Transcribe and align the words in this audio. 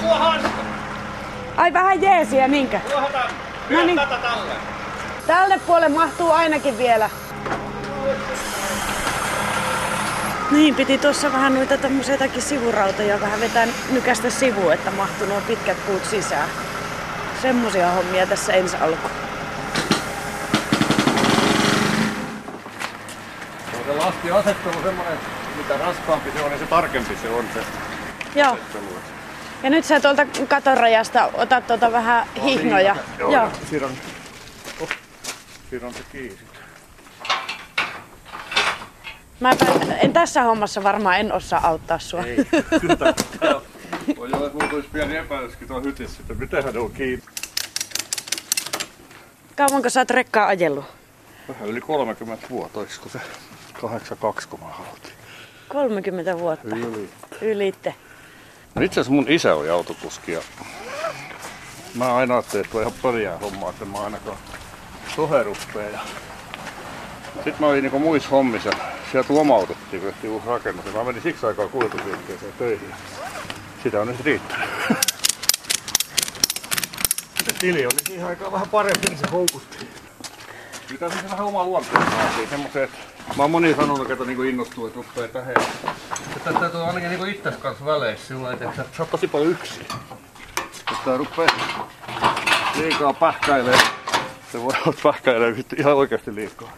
Tuo 0.00 0.14
hanska! 0.14 0.50
Ai 1.56 1.72
vähän 1.72 2.02
jeesiä? 2.02 2.48
Tuohon 2.90 3.12
tänne. 3.12 3.30
No 3.70 3.84
niin. 3.86 4.00
Tälle. 4.22 4.54
Tälle 5.26 5.60
puolelle 5.66 5.96
mahtuu 5.96 6.30
ainakin 6.30 6.78
vielä. 6.78 7.10
Niin, 10.50 10.74
piti 10.74 10.98
tuossa 10.98 11.32
vähän 11.32 11.54
noita 11.54 11.78
tämmöisiä 11.78 12.14
jotakin 12.14 12.42
sivurautoja 12.42 13.20
vähän 13.20 13.40
vetää 13.40 13.66
nykästä 13.92 14.30
sivuun, 14.30 14.72
että 14.72 14.90
mahtuu 14.90 15.26
nuo 15.26 15.40
pitkät 15.40 15.86
puut 15.86 16.04
sisään. 16.04 16.48
Semmosia 17.42 17.90
hommia 17.90 18.26
tässä 18.26 18.52
ensi 18.52 18.76
alku. 18.76 19.08
Se 23.70 23.76
on 23.76 23.84
se 23.84 23.92
lastiasettelu 23.92 24.82
semmoinen, 24.82 25.18
mitä 25.56 25.76
raskaampi 25.76 26.30
se 26.30 26.42
on, 26.42 26.50
niin 26.50 26.60
se 26.60 26.66
tarkempi 26.66 27.16
se 27.22 27.28
on 27.28 27.44
se 27.54 27.60
Joo. 28.34 28.52
asettelu. 28.52 29.00
Ja 29.62 29.70
nyt 29.70 29.84
sä 29.84 30.00
tuolta 30.00 30.26
katorajasta 30.48 31.30
otat 31.34 31.66
tuota 31.66 31.92
vähän 31.92 32.26
hihnoja. 32.42 32.96
Joo. 33.18 33.32
Joo. 33.32 33.48
Siinä 33.70 33.86
on, 33.86 33.92
oh, 34.80 34.88
siinä 35.70 35.86
on 35.86 35.94
se 35.94 36.00
kiisi. 36.12 36.38
Mä 39.40 39.50
en 40.00 40.12
tässä 40.12 40.42
hommassa 40.42 40.82
varmaan 40.82 41.20
en 41.20 41.32
osaa 41.32 41.66
auttaa 41.66 41.98
sua. 41.98 42.24
Ei, 42.24 42.36
kyllä 42.80 42.96
Voi 44.16 44.28
olla, 44.32 44.46
että 44.46 44.58
mulla 44.58 44.70
tulisi 44.70 44.88
pieni 44.92 45.16
epäilyskin 45.16 45.68
tuon 45.68 45.84
hytissä, 45.84 46.20
että 46.20 46.34
mitenhän 46.34 46.74
ne 46.74 46.80
on 46.80 46.92
kiinni. 46.92 47.24
Kauanko 49.56 49.90
sä 49.90 50.00
oot 50.00 50.10
rekkaa 50.10 50.46
ajellut? 50.46 50.84
Vähän 51.48 51.68
yli 51.68 51.80
30 51.80 52.46
vuotta, 52.50 52.80
olisiko 52.80 53.08
se 53.08 53.20
82, 53.80 54.48
kun 54.48 54.60
mä 54.60 54.66
aloitin. 54.66 55.12
30 55.68 56.38
vuotta. 56.38 56.76
Yli. 56.76 57.10
Ylitte. 57.40 57.94
No 58.74 58.82
itse 58.82 59.00
asiassa 59.00 59.12
mun 59.12 59.28
isä 59.28 59.54
oli 59.54 59.70
autokuski 59.70 60.32
ja 60.32 60.40
mä 61.94 62.14
aina 62.14 62.34
ajattelin, 62.34 62.64
että 62.64 62.78
on 62.78 62.82
ihan 62.82 62.98
pöliää 63.02 63.38
hommaa, 63.38 63.70
että 63.70 63.84
mä 63.84 63.98
ainakaan 63.98 64.36
tohe 65.16 65.42
ruppee. 65.42 65.90
Ja... 65.90 65.98
Sitten 67.34 67.54
mä 67.60 67.66
olin 67.66 67.82
niinku 67.82 67.98
muissa 67.98 68.28
hommissa 68.28 68.70
sieltä 69.12 69.34
lomautettiin, 69.34 70.02
kun 70.02 70.12
tehtiin 70.12 70.32
uusi 70.32 70.46
rakennus. 70.46 70.94
Mä 70.94 71.04
menin 71.04 71.22
siksi 71.22 71.46
aikaa 71.46 71.68
kuljetusliikkeeseen 71.68 72.52
töihin. 72.58 72.94
Sitä 73.82 74.00
on 74.00 74.08
nyt 74.08 74.20
riittänyt. 74.20 74.68
Se 77.44 77.52
tili 77.58 77.84
oli 77.84 78.04
siihen 78.06 78.26
aikaan 78.26 78.52
vähän 78.52 78.68
parempi, 78.68 79.08
niin 79.08 79.18
se 79.18 79.30
houkutti. 79.32 79.88
Pitää 80.88 81.10
se 81.10 81.30
vähän 81.30 81.46
oma 81.46 81.64
luonteen 81.64 82.06
vaatii 82.16 82.46
semmoisen, 82.46 82.84
että 82.84 82.98
mä 83.36 83.42
oon 83.42 83.50
moni 83.50 83.74
sanonut, 83.74 84.10
että 84.10 84.24
niinku 84.24 84.42
innostuu, 84.42 84.86
että 84.86 84.96
ruppee 84.96 85.28
tähän. 85.28 85.54
Että 86.36 86.52
täytyy 86.52 86.86
ainakin 86.86 87.08
niinku 87.08 87.24
itses 87.24 87.56
kanssa 87.56 87.84
väleissä 87.84 88.26
sillä 88.26 88.52
että 88.52 88.72
sä 88.74 89.02
oot 89.02 89.10
tosi 89.10 89.28
paljon 89.28 89.50
yksin. 89.50 89.86
Että 90.92 91.16
rupee 91.16 91.46
liikaa 92.74 93.12
pähkäilee. 93.12 93.78
Se 94.52 94.62
voi 94.62 94.72
olla 94.86 94.96
pähkäilee 95.02 95.54
ihan 95.76 95.94
oikeasti 95.94 96.34
liikaa. 96.34 96.72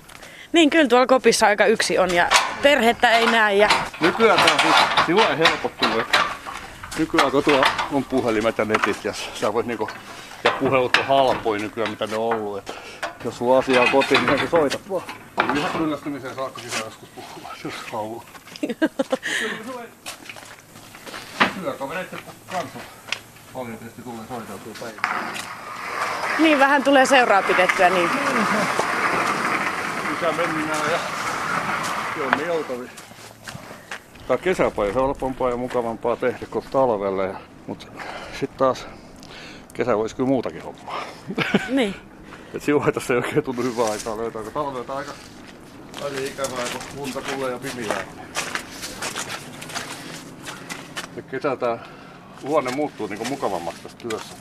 Niin, 0.52 0.70
kyllä 0.70 0.88
tuolla 0.88 1.06
kopissa 1.06 1.46
aika 1.46 1.66
yksi 1.66 1.98
on 1.98 2.14
ja 2.14 2.28
perhettä 2.62 3.10
ei 3.10 3.26
näe 3.26 3.54
ja 3.54 3.68
Nykyään 4.00 4.38
tää 4.38 4.54
on 4.54 4.60
siis 4.60 4.74
sillä 5.06 5.22
lailla 5.22 5.36
helpottunut, 5.48 6.06
nykyään 6.98 7.30
kun 7.30 7.44
tuo 7.44 7.64
on 7.92 8.04
puhelimet 8.04 8.58
ja 8.58 8.64
netit 8.64 9.04
ja 9.04 9.12
sä 9.34 9.52
voit 9.52 9.66
niinku, 9.66 9.88
puhelut 10.62 10.96
on 10.96 11.04
halpoin 11.06 11.62
nykyään 11.62 11.90
mitä 11.90 12.06
ne 12.06 12.16
on 12.16 12.34
ollut. 12.34 12.58
Että 12.58 12.74
jos 13.24 13.38
sulla 13.38 13.52
on 13.52 13.58
asiaa 13.58 13.86
kotiin, 13.92 14.26
niin 14.26 14.38
sä 14.38 14.46
soitat 14.50 14.90
vaan. 14.90 15.02
Ihan 15.56 15.70
kyllästymiseen 15.78 16.34
saakka 16.34 16.60
sitä 16.60 16.78
joskus 16.84 17.08
puhua, 17.08 17.50
jos 17.64 17.74
haluaa. 17.92 18.24
Työkavereiden 21.62 22.18
kanssa 22.46 22.78
paljon 23.54 23.78
tietysti 23.78 24.02
tulee 24.02 24.24
soiteltua 24.28 24.74
päivää. 24.80 25.32
niin 26.38 26.58
vähän 26.58 26.84
tulee 26.84 27.06
seuraa 27.06 27.42
pidettyä. 27.42 27.90
Niin. 27.90 28.10
Isä 30.18 30.32
menninää 30.32 30.90
ja 30.90 30.98
Jonni 32.16 32.46
Joutavi. 32.46 32.90
Tää 34.28 34.38
kesäpäivä 34.38 35.00
on 35.00 35.06
helpompaa 35.06 35.50
ja 35.50 35.56
mukavampaa 35.56 36.16
tehdä 36.16 36.46
kuin 36.50 36.64
talvella. 36.70 37.24
Ja, 37.24 37.34
mutta 37.66 37.86
sitten 38.40 38.58
taas 38.58 38.86
kesä 39.72 39.98
voisi 39.98 40.16
kyllä 40.16 40.28
muutakin 40.28 40.62
hommaa. 40.62 41.02
niin. 41.68 41.94
Et 42.54 42.62
silloin 42.62 42.94
tässä 42.94 43.14
ei 43.14 43.18
oikein 43.18 43.44
tunnu 43.44 43.62
hyvää 43.62 43.90
aikaa 43.92 44.16
löytää, 44.16 44.42
kun 44.42 44.52
talvelta 44.52 44.96
aika, 44.96 45.12
aika 46.04 46.20
ikävää, 46.20 46.66
kun 46.72 46.80
lunta 46.96 47.20
tulee 47.20 47.52
ja 47.52 47.58
pimiää. 47.58 48.04
Ja 51.16 51.22
kesältä 51.22 51.78
luonne 52.42 52.70
muuttuu 52.70 53.06
niin 53.06 53.28
mukavammaksi 53.28 53.82
tässä 53.82 53.98
työssä. 53.98 54.34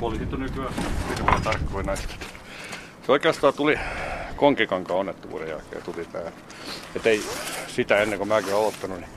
Poliisit 0.00 0.32
on 0.32 0.40
nykyään 0.40 0.74
hirveän 1.08 1.42
tarkkoja 1.42 1.82
näistä. 1.82 2.14
Se 3.06 3.12
oikeastaan 3.12 3.54
tuli 3.54 3.78
Konkikankaan 4.36 5.00
onnettomuuden 5.00 5.48
jälkeen 5.48 5.82
tuli 5.82 6.04
tää. 6.04 6.32
Et 6.96 7.06
ei 7.06 7.22
sitä 7.66 7.96
ennen 7.96 8.18
kuin 8.18 8.28
mäkin 8.28 8.48
olen 8.48 8.60
aloittanut, 8.60 9.00
niin 9.00 9.10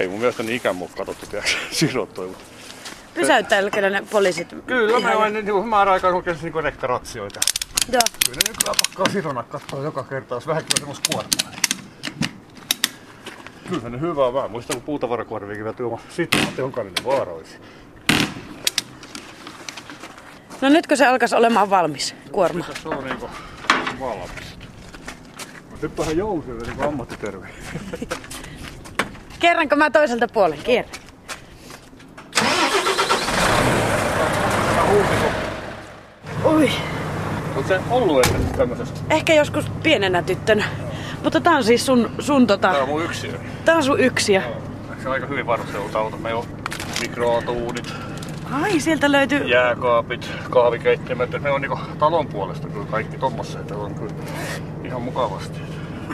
ei 0.00 0.08
mun 0.08 0.18
mielestä 0.18 0.42
ikään 0.48 0.76
mukaan 0.76 0.96
katsottu 0.98 1.26
tiedätkö, 1.26 1.52
sidottuja, 1.70 2.28
mutta 2.28 2.44
Pysäyttäisikö 3.14 3.90
ne 3.90 4.02
poliisit? 4.10 4.48
Kyllä, 4.66 4.90
Ihan 4.90 5.02
mä 5.02 5.12
jo- 5.12 5.18
olen 5.18 5.32
niin 5.34 5.68
määräaikaan 5.68 6.14
oikein 6.14 6.36
niinku 6.42 6.60
rekkaratsioita. 6.60 7.40
Joo. 7.92 8.00
Kyllä 8.26 8.40
ne 8.46 8.50
nykyään 8.52 8.76
pakkaa 8.84 9.12
sidona 9.12 9.42
katsoa 9.42 9.82
joka 9.82 10.02
kerta, 10.04 10.34
jos 10.34 10.46
vähänkin 10.46 10.72
on 10.74 10.78
semmos 10.80 11.00
kuormaa. 11.10 11.52
Kyllä 13.68 13.88
ne 13.88 14.00
hyvää 14.00 14.26
on 14.26 14.34
vähän. 14.34 14.50
Muistan, 14.50 14.76
kun 14.76 14.82
puutavarakuormiakin 14.82 15.64
vielä 15.64 15.76
tuoma 15.76 15.98
sitten, 16.08 16.40
että 16.42 16.60
jokainen 16.60 16.92
vaara 17.04 17.32
olisi. 17.32 17.56
No 20.60 20.68
nytkö 20.68 20.96
se 20.96 21.06
alkaisi 21.06 21.34
olemaan 21.34 21.70
valmis, 21.70 22.14
kuorma? 22.32 22.64
Tässä 22.64 22.88
on 22.88 23.04
niinku 23.04 23.30
valmis. 24.00 24.58
Nyt 25.82 25.98
vähän 25.98 26.16
jousille 26.16 26.62
niinku 26.66 26.82
ammattiterve. 26.82 27.48
Kerrankö 29.40 29.76
mä 29.76 29.90
toiselta 29.90 30.26
puolen? 30.32 30.58
Kierrän. 30.58 30.94
Ui, 36.44 36.70
Oot 37.56 37.66
se 37.66 37.80
ollut 37.90 38.26
ennen 38.26 38.54
tämmöisessä? 38.56 38.94
ehkä 39.10 39.34
joskus 39.34 39.70
pienenä 39.82 40.22
tyttönä. 40.22 40.64
Mutta 41.24 41.40
tää 41.40 41.56
on 41.56 41.64
siis 41.64 41.86
sun, 41.86 42.10
sun 42.18 42.46
tota, 42.46 42.68
Tää 42.68 42.82
on 42.82 42.88
mun 42.88 43.04
yksiö. 43.04 43.32
tää 43.64 43.76
on 43.76 43.82
sun 43.84 44.00
yksiö. 44.00 44.42
Se 45.02 45.08
on 45.08 45.12
aika 45.14 45.26
hyvin 45.26 45.46
varusteltu 45.46 45.98
auto. 45.98 46.16
Meillä 46.16 46.40
on 46.40 46.46
mikroaaltouunit, 47.00 47.92
Ai, 48.62 48.80
sieltä 48.80 49.12
löytyy... 49.12 49.38
jääkaapit, 49.44 50.30
kahvikeittimet. 50.50 51.42
Me 51.42 51.50
on 51.50 51.60
niinku 51.60 51.78
talon 51.98 52.26
puolesta 52.26 52.68
kyllä 52.68 52.86
kaikki 52.86 53.18
tommoset 53.18 53.70
on 53.70 53.94
kyllä 53.94 54.14
ihan 54.84 55.02
mukavasti. 55.02 55.60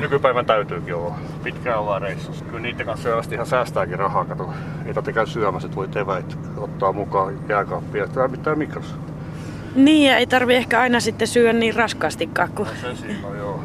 Nykypäivän 0.00 0.46
täytyykin 0.46 0.94
olla. 0.94 1.14
Pitkään 1.44 1.80
ollaan 1.80 2.02
reissussa. 2.02 2.44
Kyllä 2.44 2.60
niiden 2.60 2.86
kanssa 2.86 3.02
selvästi 3.02 3.34
ihan 3.34 3.46
säästääkin 3.46 3.98
rahaa. 3.98 4.24
Kato, 4.24 4.50
ei 4.86 4.94
tarvitse 4.94 5.12
käydä 5.12 5.30
syömässä, 5.30 5.66
että 5.66 5.76
voi 5.76 5.88
eväät 5.94 6.38
ottaa 6.56 6.92
mukaan 6.92 7.38
jääkaappia. 7.48 8.08
Tämä 8.08 8.28
pitää 8.28 8.54
mikrossa. 8.54 8.94
Niin, 9.74 10.10
ja 10.10 10.16
ei 10.16 10.26
tarvi 10.26 10.54
ehkä 10.54 10.80
aina 10.80 11.00
sitten 11.00 11.28
syödä 11.28 11.52
niin 11.52 11.74
raskaastikaan. 11.74 12.48
Kun... 12.48 12.66
Se 12.80 12.96
siinä 12.96 13.28
on 13.28 13.38
joo. 13.38 13.64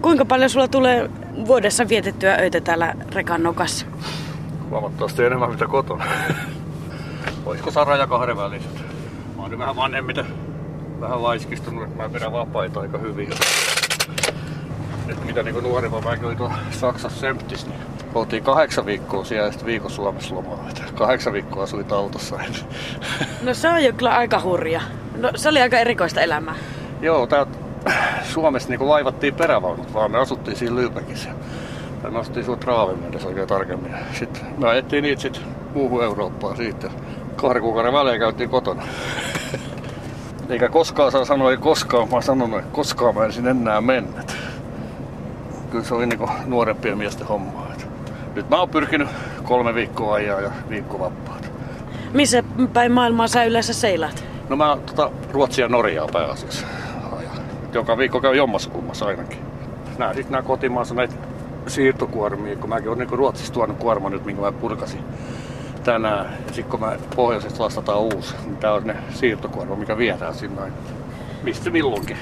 Kuinka 0.00 0.24
paljon 0.24 0.50
sulla 0.50 0.68
tulee 0.68 1.10
vuodessa 1.46 1.88
vietettyä 1.88 2.36
öitä 2.40 2.60
täällä 2.60 2.94
rekan 3.12 3.42
nokassa? 3.42 3.86
Huomattavasti 4.70 5.24
enemmän 5.24 5.50
mitä 5.50 5.66
kotona. 5.66 6.04
Olisiko 7.46 7.70
Sara 7.70 7.96
ja 7.96 8.06
kahden 8.06 8.36
väliset? 8.36 8.74
Mä 9.36 9.42
oon 9.42 9.50
nyt 9.50 9.58
vähän 9.58 9.76
vanhemmiten, 9.76 10.26
vähän 11.00 11.22
laiskistunut, 11.22 11.84
että 11.84 12.02
mä 12.02 12.08
pidän 12.08 12.32
vapaita 12.32 12.80
aika 12.80 12.98
hyvin. 12.98 13.30
Et 15.36 15.44
mitä 15.44 15.52
niinku 15.52 15.68
nuoremman 15.68 16.04
mäkin 16.04 16.24
olin 16.24 16.36
tuolla 16.36 16.54
Saksassa 16.70 17.20
Semptis, 17.20 17.66
niin 17.66 17.80
oltiin 18.14 18.42
kahdeksan 18.42 18.86
viikkoa 18.86 19.24
siellä 19.24 19.46
ja 19.46 19.52
sitten 19.52 19.66
viikon 19.66 19.90
Suomessa 19.90 20.34
lomaa. 20.34 20.68
Kahdeksan 20.94 21.32
viikkoa 21.32 21.62
asuin 21.62 21.92
autossa. 21.92 22.40
No 23.42 23.54
se 23.54 23.68
on 23.68 23.84
jo 23.84 23.92
kyllä 23.92 24.16
aika 24.16 24.40
hurja. 24.40 24.80
No 25.16 25.30
se 25.34 25.48
oli 25.48 25.60
aika 25.60 25.78
erikoista 25.78 26.20
elämää. 26.20 26.54
Joo, 27.00 27.26
tää 27.26 27.46
Suomessa 28.24 28.68
niinku 28.68 28.88
laivattiin 28.88 29.34
perävaunut, 29.34 29.94
vaan 29.94 30.10
me 30.10 30.18
asuttiin 30.18 30.56
siinä 30.56 30.76
Lübeckissä. 30.76 31.28
Tai 32.02 32.10
me 32.10 32.18
asuttiin 32.18 32.46
suot 32.46 32.64
Raavimedessä 32.64 33.28
oikein 33.28 33.48
tarkemmin. 33.48 33.94
Sitten 34.12 34.42
me 34.58 34.68
ajettiin 34.68 35.02
niitä 35.02 35.22
sit 35.22 35.40
muuhun 35.74 36.04
Eurooppaan 36.04 36.56
siitä. 36.56 36.90
Kahden 37.36 37.62
kuukauden 37.62 37.92
välein 37.92 38.20
käytiin 38.20 38.50
kotona. 38.50 38.82
Eikä 40.48 40.68
koskaan 40.68 41.12
saa 41.12 41.24
sanoa, 41.24 41.50
ei 41.50 41.56
koskaan, 41.56 42.08
mä 42.08 42.12
oon 42.12 42.22
sanonut, 42.22 42.58
että 42.58 42.72
koskaan 42.72 43.14
mä 43.14 43.24
en 43.24 43.32
sinne 43.32 43.50
enää 43.50 43.80
mennä. 43.80 44.24
Kyllä 45.76 45.88
se 45.88 45.94
oli 45.94 46.06
niinku 46.06 46.28
nuorempien 46.46 46.98
miesten 46.98 47.26
hommaa. 47.26 47.72
Et 47.72 47.86
Nyt 48.34 48.50
mä 48.50 48.56
oon 48.56 48.68
pyrkinyt 48.68 49.08
kolme 49.44 49.74
viikkoa 49.74 50.14
ajaa 50.14 50.40
ja 50.40 50.50
viikko 50.68 50.98
vapaata. 50.98 51.48
Missä 52.12 52.42
päin 52.72 52.92
maailmaa 52.92 53.28
sä 53.28 53.44
yleensä 53.44 53.72
seilaat? 53.72 54.24
No 54.48 54.56
mä 54.56 54.78
tota, 54.86 55.10
Ruotsia 55.32 55.64
ja 55.64 55.68
Norjaa 55.68 56.08
pääasiassa 56.12 56.66
ajan. 57.12 57.36
Joka 57.72 57.98
viikko 57.98 58.20
käy 58.20 58.36
jommassa 58.36 58.70
kummassa 58.70 59.06
ainakin. 59.06 59.38
Nää 59.98 60.14
sit 60.14 60.30
nää 60.30 60.42
kotimaassa 60.42 60.94
näitä 60.94 61.14
siirtokuormia, 61.66 62.56
kun 62.56 62.68
mäkin 62.68 62.88
olen 62.88 62.98
niin 62.98 63.18
Ruotsissa 63.18 63.52
tuonut 63.52 63.78
kuorma 63.78 64.10
nyt, 64.10 64.24
minkä 64.24 64.42
mä 64.42 64.52
purkasin 64.52 65.04
tänään. 65.84 66.24
Ja 66.46 66.52
sitten 66.52 66.70
kun 66.70 66.80
mä 66.80 66.96
pohjoisesta 67.16 67.64
lastataan 67.64 68.00
uusi, 68.00 68.34
niin 68.44 68.56
tää 68.56 68.72
on 68.72 68.84
ne 68.84 68.96
siirtokuorma, 69.10 69.76
mikä 69.76 69.98
viedään 69.98 70.34
sinne. 70.34 70.62
Mistä 71.42 71.70
milloinkin. 71.70 72.16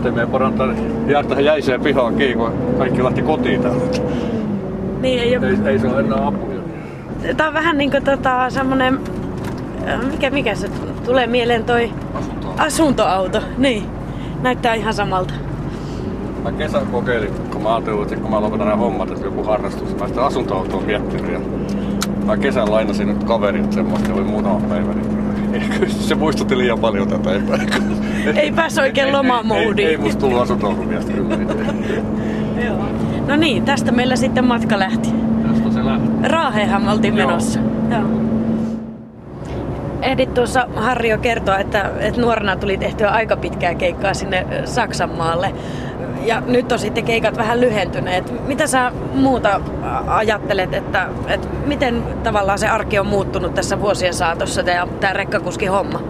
Nyt 0.00 0.06
ei 0.06 0.12
meidän 0.12 0.30
parantaa 0.30 0.68
jää 1.06 1.22
tähän 1.22 1.44
jäiseen 1.44 1.80
pihaan 1.80 2.14
kiinni, 2.14 2.36
kun 2.36 2.52
kaikki 2.78 3.04
lähti 3.04 3.22
kotiin 3.22 3.62
täältä. 3.62 4.00
Niin, 5.00 5.20
ei. 5.20 5.34
Ei, 5.34 5.56
ei 5.66 5.78
se 5.78 5.88
ole 5.88 6.00
enää 6.00 6.26
apuja. 6.26 6.60
Tää 7.36 7.48
on 7.48 7.54
vähän 7.54 7.78
niinku 7.78 7.96
tota, 8.04 8.50
semmonen... 8.50 9.00
Mikä, 10.10 10.30
mikä 10.30 10.54
se 10.54 10.68
tulee 11.04 11.26
mieleen 11.26 11.64
toi 11.64 11.92
Asuntoa. 12.14 12.54
asuntoauto? 12.58 13.42
Niin. 13.58 13.84
Näyttää 14.42 14.74
ihan 14.74 14.94
samalta. 14.94 15.34
Mä 16.42 16.52
kesän 16.52 16.86
kokeilin, 16.86 17.30
kun 17.52 17.62
mä 17.62 17.74
ajattelin, 17.74 18.02
että 18.02 18.16
kun 18.16 18.30
mä 18.30 18.40
lopetan 18.40 18.66
nämä 18.66 18.76
hommat, 18.76 19.10
että 19.10 19.24
joku 19.24 19.44
harrastus. 19.44 19.96
Mä 19.96 20.08
sitä 20.08 20.24
asuntoautoa 20.24 20.80
miettinyt 20.80 21.32
ja 21.32 21.40
mä 22.26 22.36
kesän 22.36 22.70
lainasin 22.70 23.08
nyt 23.08 23.24
kaverilta 23.24 23.72
semmoista, 23.72 24.14
oli 24.14 24.24
muutama 24.24 24.60
päivä. 24.68 24.92
Niin 24.92 25.29
se 25.88 26.14
muistutti 26.14 26.58
liian 26.58 26.78
paljon 26.78 27.08
tätä 27.08 27.32
eipä. 27.32 27.58
Ei 28.40 28.52
pääs 28.52 28.78
oikein 28.78 29.12
lomamoodiin. 29.12 29.88
Ei, 29.88 29.94
ei, 29.94 29.96
musta 29.96 30.20
tullut 30.20 30.42
asuntoautomiestä 30.42 31.12
kyllä. 31.12 31.36
Joo. 32.64 32.76
No 33.26 33.36
niin, 33.36 33.64
tästä 33.64 33.92
meillä 33.92 34.16
sitten 34.16 34.44
matka 34.44 34.78
lähti. 34.78 35.08
Tästä 35.48 35.70
se 35.70 35.84
lähti. 35.84 36.08
Raaheenhan 36.22 36.82
me 36.82 36.90
oltiin 36.90 37.16
Joo. 37.16 37.28
menossa. 37.28 37.60
Joo. 37.90 38.02
Ehdit 40.02 40.34
tuossa 40.34 40.66
Harri 40.76 41.08
jo 41.08 41.18
kertoa, 41.18 41.58
että, 41.58 41.90
että 41.98 42.20
nuorena 42.20 42.56
tuli 42.56 42.76
tehtyä 42.76 43.10
aika 43.10 43.36
pitkää 43.36 43.74
keikkaa 43.74 44.14
sinne 44.14 44.46
Saksan 44.64 45.10
maalle. 45.10 45.54
Ja 46.24 46.40
nyt 46.46 46.72
on 46.72 46.78
sitten 46.78 47.04
keikat 47.04 47.36
vähän 47.36 47.60
lyhentyneet. 47.60 48.46
Mitä 48.46 48.66
sä 48.66 48.92
muuta 49.14 49.60
ajattelet, 50.06 50.74
että, 50.74 51.08
että 51.28 51.48
miten 51.66 52.02
tavallaan 52.22 52.58
se 52.58 52.68
arki 52.68 52.98
on 52.98 53.06
muuttunut 53.06 53.54
tässä 53.54 53.80
vuosien 53.80 54.14
saatossa, 54.14 54.62
tämä, 54.62 54.86
tämä 55.00 55.12
rekkakuski 55.12 55.66
homma? 55.66 56.00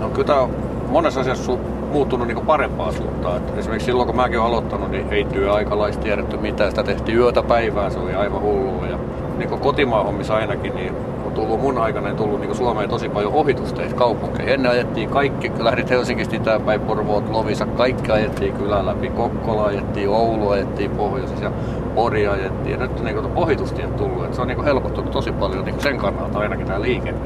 No 0.00 0.08
kyllä 0.08 0.26
tää 0.26 0.40
on 0.40 0.50
monessa 0.90 1.20
asiassa 1.20 1.52
muuttunut 1.92 2.26
niin 2.26 2.46
parempaan 2.46 2.92
suuntaan. 2.92 3.36
Et 3.36 3.58
esimerkiksi 3.58 3.86
silloin 3.86 4.06
kun 4.06 4.16
mäkin 4.16 4.38
olen 4.38 4.52
aloittanut, 4.52 4.90
niin 4.90 5.06
ei 5.10 5.24
työaikalaista 5.24 6.02
tiedetty 6.02 6.36
mitään. 6.36 6.70
Sitä 6.70 6.82
tehtiin 6.82 7.18
yötä 7.18 7.42
päivää, 7.42 7.90
se 7.90 7.98
oli 7.98 8.14
aivan 8.14 8.42
hullua. 8.42 8.86
Ja 8.86 8.98
niin 9.38 9.48
kotimaan 9.48 10.06
hommissa 10.06 10.36
ainakin, 10.36 10.74
niin 10.74 10.92
tullut 11.36 11.60
mun 11.60 11.78
aikana 11.78 12.06
niin 12.06 12.16
tullut 12.16 12.40
niin 12.40 12.54
Suomeen 12.54 12.90
tosi 12.90 13.08
paljon 13.08 13.32
ohitusteitä 13.32 13.94
kaupunkeihin. 13.94 14.54
Ennen 14.54 14.72
ajettiin 14.72 15.08
kaikki, 15.08 15.52
lähdit 15.58 15.90
Helsingistä 15.90 16.36
itäänpäin, 16.36 16.80
Porvoot, 16.80 17.30
Lovisa, 17.30 17.66
kaikki 17.66 18.12
ajettiin 18.12 18.52
kylän 18.52 18.86
läpi. 18.86 19.08
Kokkola 19.08 19.64
ajettiin, 19.64 20.08
Oulu 20.08 20.48
ajettiin 20.48 20.90
pohjoisessa 20.90 21.44
ja 21.44 21.52
Pori 21.94 22.28
ajettiin. 22.28 22.70
Ja 22.70 22.76
nyt 22.76 23.04
niin 23.04 23.36
ohitustiet 23.36 23.96
tullut. 23.96 24.24
Et 24.24 24.34
se 24.34 24.40
on 24.40 24.48
niin 24.48 24.64
helpottunut 24.64 25.10
tosi 25.10 25.32
paljon 25.32 25.64
niin 25.64 25.80
sen 25.80 25.98
kannalta 25.98 26.38
ainakin 26.38 26.66
tämä 26.66 26.80
liikenne. 26.80 27.20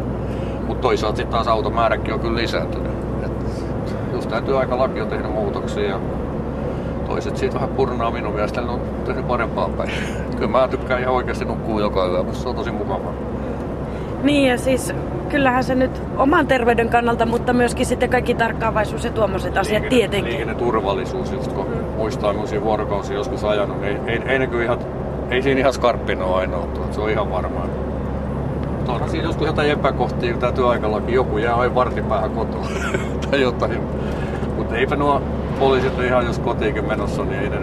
Mutta 0.66 0.82
toisaalta 0.82 1.16
sitten 1.16 1.32
taas 1.32 1.48
automääräkin 1.48 2.14
on 2.14 2.20
kyllä 2.20 2.40
lisääntynyt. 2.40 2.92
Et 3.22 3.32
just 4.12 4.28
tämä 4.28 4.42
työaikalaki 4.42 5.00
on 5.00 5.08
tehnyt 5.08 5.32
muutoksia 5.32 5.88
ja 5.88 6.00
toiset 7.06 7.36
siitä 7.36 7.54
vähän 7.54 7.68
purnaa 7.68 8.10
minun 8.10 8.32
mielestäni 8.32 8.68
on 8.68 8.80
tehnyt 9.04 9.28
parempaa 9.28 9.68
päin. 9.68 9.90
Kyllä 10.36 10.50
mä 10.50 10.68
tykkään 10.68 11.00
ihan 11.00 11.14
oikeasti 11.14 11.44
nukkua 11.44 11.80
joka 11.80 12.06
yö, 12.06 12.22
mutta 12.22 12.38
se 12.38 12.48
on 12.48 12.56
tosi 12.56 12.70
mukavaa. 12.70 13.29
Niin 14.22 14.48
ja 14.50 14.58
siis 14.58 14.92
kyllähän 15.28 15.64
se 15.64 15.74
nyt 15.74 16.02
oman 16.16 16.46
terveyden 16.46 16.88
kannalta, 16.88 17.26
mutta 17.26 17.52
myöskin 17.52 17.86
sitten 17.86 18.10
kaikki 18.10 18.34
tarkkaavaisuus 18.34 19.04
ja 19.04 19.10
tuommoiset 19.10 19.56
asiat 19.56 19.82
Liikenne- 19.82 19.88
tietenkin. 19.88 20.30
Liikenneturvallisuus, 20.30 21.32
just 21.32 21.52
kun 21.52 21.66
muistaa 21.96 22.32
millaisia 22.32 22.62
vuorokausia 22.62 23.16
joskus 23.16 23.44
ajanut, 23.44 23.80
niin 23.80 24.08
ei, 24.08 24.22
ei, 24.26 24.38
ne 24.38 24.46
kyllä 24.46 24.64
ihan, 24.64 24.78
ei 25.30 25.42
siinä 25.42 25.60
ihan 25.60 25.72
skarppina 25.72 26.24
ole 26.24 26.36
aina 26.36 26.56
oltu, 26.56 26.80
se 26.90 27.00
on 27.00 27.10
ihan 27.10 27.30
varmaa. 27.30 27.66
Mutta 28.76 28.92
onhan 28.92 29.10
siinä 29.10 29.26
joskus 29.26 29.46
jotain 29.46 29.70
epäkohtia, 29.70 30.36
tämä 30.36 30.52
työaikalaki 30.52 31.12
joku 31.12 31.38
jää 31.38 31.54
aina 31.54 31.74
vartin 31.74 32.04
päähän 32.04 32.30
kotoa 32.30 32.66
tai 33.30 33.40
jotain. 33.40 33.80
Mutta 34.56 34.76
eipä 34.76 34.96
nuo 34.96 35.22
poliisit 35.58 35.98
ole 35.98 36.06
ihan 36.06 36.26
jos 36.26 36.38
kotiinkin 36.38 36.84
menossa, 36.88 37.24
niin 37.24 37.40
ei 37.40 37.50
ne 37.50 37.56